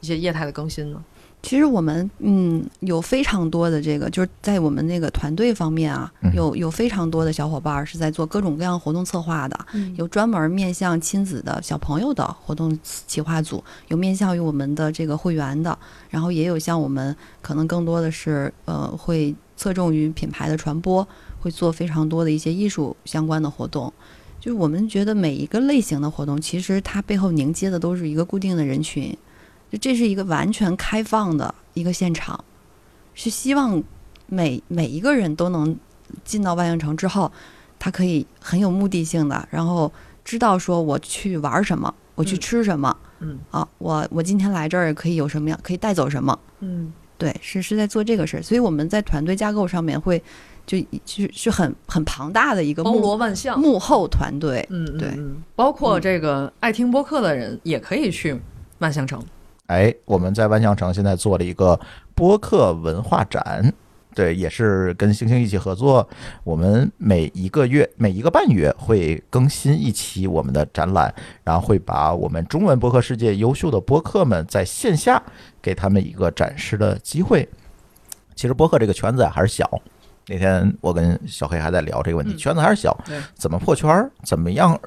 [0.01, 1.05] 一些业态的更新呢？
[1.43, 9.93] 其实我们嗯有非常多的这个，就是在我们那个团队方面啊嗯，有有非常多的小伙伴儿是在做各种各样活动策划的，嗯。
[9.97, 15.77] 有专门面向亲子的小朋友的活动企划组，有面向于我们的这个会员的，
[16.09, 21.07] 然后也有像我们可能更多的是呃会侧重于品牌的传播，
[21.41, 23.93] 会做非常多的一些艺术相关的活动。
[24.41, 29.17] 就是我们觉得每一个类型的活动，其实它背后凝结的都是一个固定的人群，
[29.73, 32.45] 就这是一个完全开放的一个现场，
[33.15, 33.83] 是希望
[34.27, 35.75] 每每一个人都能
[36.23, 37.33] 进到万象城之后，
[37.79, 39.91] 他可以很有目的性的，然后
[40.23, 50.23] 知道说我去玩什么，我去嗯吃什么，嗯啊，我我今天来这儿可以有什么样，可以带走什么，嗯对，是是在做这个事儿，所以我们在团队架构上面会
[50.67, 53.59] 就就是是很很庞大的一个包幕罗万象。
[53.59, 58.39] 幕后团队，嗯，嗯对嗯，包括这个爱听播客的人也可以去
[58.79, 59.25] 万象城。
[59.73, 61.81] 哎，我们在万象城现在做了一个
[62.15, 63.73] 播客文化展，
[64.15, 66.07] 对，也是跟星星一起合作。
[66.45, 71.13] 我们每一个月、每一个半月会更新一期我们的展览，
[71.43, 75.23] 然后会把我们中文播客世界优秀的播客们在线下
[75.63, 77.49] 给他们一个展示的机会。
[78.35, 79.81] 其实播客这个圈子啊还是小。
[80.27, 82.95] 那天我跟小黑还在聊这个问题，嗯圈子还是小，
[83.35, 84.11] 怎么破圈儿？
[84.23, 84.79] 怎么样？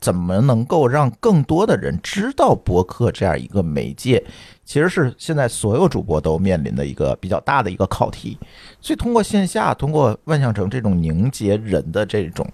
[0.00, 4.24] 怎么能够让更多的人知道播客这样一个媒介？
[4.64, 8.38] 其实是现在所有主播都面临的一个比较大的一个考题。
[8.80, 12.46] 所以通过线下，通过万象城这种凝结人的这种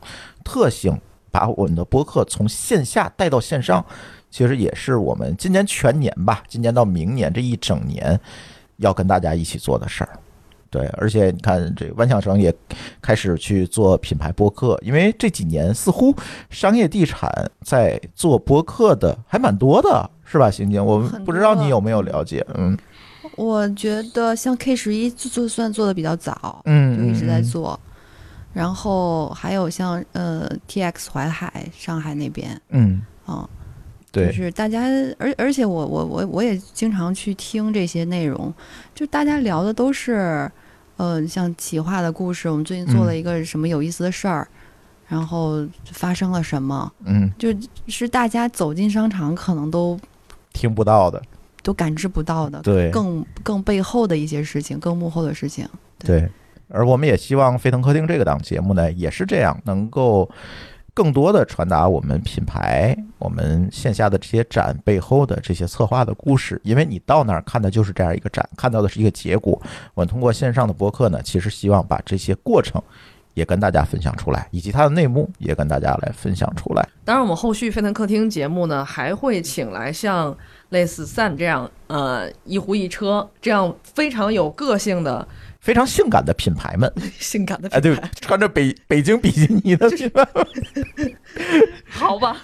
[0.43, 0.99] 特性，
[1.31, 3.85] 把我们的播客从线下带到线上，
[4.31, 8.19] 其实也是我们今年全年吧，今年到明年这一整年
[8.79, 10.19] 要跟大家一起做的事儿。
[10.77, 12.55] 对，而且你看，这万象城也
[13.01, 16.15] 开始去做品牌播客，因为这几年似乎
[16.51, 20.51] 商业地产在做播客的还蛮多的，是吧？
[20.51, 22.47] 刑警，我很不知道你有没有了解？
[22.57, 22.77] 嗯
[23.37, 27.81] 我觉得像 K 十一就就算做的比较早，嗯，就一直在嗯做。
[28.53, 33.49] 然后还有像呃 TX 淮海上海那边嗯，啊，
[34.11, 34.81] 对，就是大家，
[35.19, 38.53] 而而且我我我我也经常去听这些内容，
[38.95, 40.51] 就大家聊的都是
[40.97, 44.47] 呃，像企划的故事，我们最近做了嗯一个什么有意思的事儿，
[45.07, 47.55] 然后发生了什么，嗯，就
[47.89, 49.99] 是大家走进商场可能都
[50.53, 51.23] 听不到的，
[51.63, 55.69] 都感知不到的，对更更背后的一些事情，更幕后的事情。
[55.99, 56.29] 对。
[56.69, 60.29] 而我们也希望飞腾客厅这个档节目呢，也是这样，能够
[60.97, 66.59] 更多的传达我们品牌、我们线下的这些展背后的这些策划的故事。
[66.65, 69.61] 因为你到那儿看的就是这样一个展，看到的是一个结果。
[69.93, 72.83] 我们通过线上的播客呢，其实希望把这些过程
[73.35, 76.89] 也跟大家分享出来，以及它的内幕也跟大家来分享出来。
[77.05, 80.35] 当然，我们后续飞腾客厅节目呢，还会请来像
[80.71, 85.29] 类似 Sam 这样，呃，一壶一车这样非常有个性的、
[85.67, 86.89] 非常性感的品牌们，
[87.19, 90.25] 性感的哎，对品牌，，穿着北北京比基尼的品牌，
[91.91, 92.37] 好吧？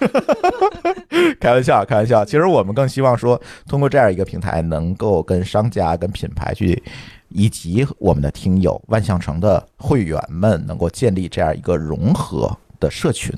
[1.39, 2.25] 开玩笑，开玩笑。
[2.25, 6.83] 其实我们更希望说，通过这样一个平台，能够跟商家、跟品牌去，
[7.29, 13.33] 以及我们的听友、万象城的会员们，能够建立这样一个融合的社群。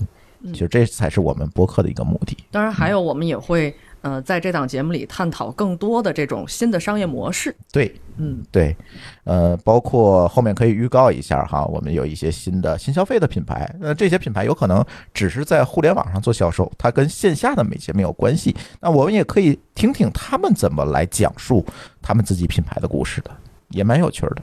[0.51, 2.35] 其实这才是我们播客的一个目的。
[2.49, 3.75] 当然，还有我们也会
[4.05, 7.53] 呃在这档节目里探讨更多的这种新的商业模式。
[7.71, 8.75] 对，嗯，对，
[9.23, 18.55] 呃，包括后面可以预告一下哈，我们有一些新的新消费的品牌，那这些品牌有可能只是在互联网上做销售，它跟线下的媒介没有关系。
[18.79, 21.65] 那我们也可以听听他们怎么来讲述
[21.99, 23.31] 他们自己品牌的故事的，
[23.69, 24.37] 也蛮有趣的。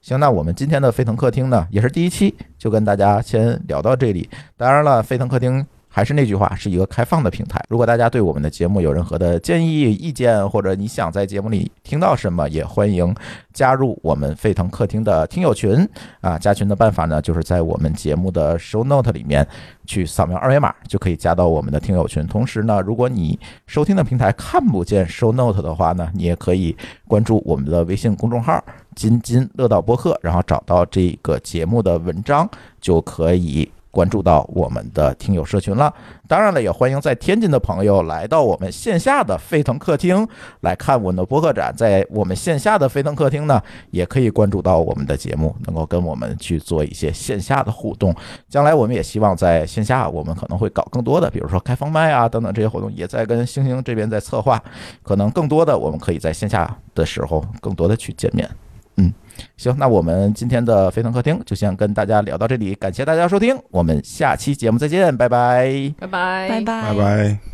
[0.00, 4.28] 行，那我们今天的飞腾客厅呢，也是第一期，就跟大家先聊到这里。
[4.56, 7.62] 当然了，飞腾客厅还是那句话，是一个开放的平台。
[7.68, 13.14] 如果大家对我们的节目有任何的建议、意见，或者你想在节目里听到什么，也欢迎
[13.52, 15.88] 加入我们沸腾客厅的听友群
[16.20, 16.36] 啊。
[16.36, 19.46] 加群的办法呢，就是在我们节目的 show note 里面
[19.86, 22.26] 去扫描二维码，就可以加到我们的听友群。
[22.26, 23.38] 同时呢，如果你
[23.68, 26.76] 收听的平台看不见 show note 的话呢，你也可以
[27.06, 28.60] 关注我们的微信公众号
[28.96, 33.70] “津津乐道播客”，然后找到这个节目的文章，就可以。
[33.94, 35.94] 关注到我们的听友社群了，
[36.26, 40.26] 当然了，也欢迎在天津的朋友来到我们线下的沸腾客厅
[40.62, 41.72] 来看我们的播客展。
[41.76, 48.12] 在我们线下的沸腾客厅呢，也可以关注到我们的节目，能够跟我们去做一些线下的互动。
[48.48, 54.60] 将来我们也希望在线下，我们可能会搞更多的，比如说开放麦啊等等这些活动，也在跟星星这边在策划。
[55.04, 58.50] 可能更多的，我们可以在线下的时候更多的去见面。
[58.96, 59.12] 嗯，
[59.56, 65.94] 行，那我们今天的飞腾客厅就先跟大家聊到这里，感谢大家收听，我们下期节目再见，拜拜。
[65.98, 67.53] 拜拜，拜拜，拜拜。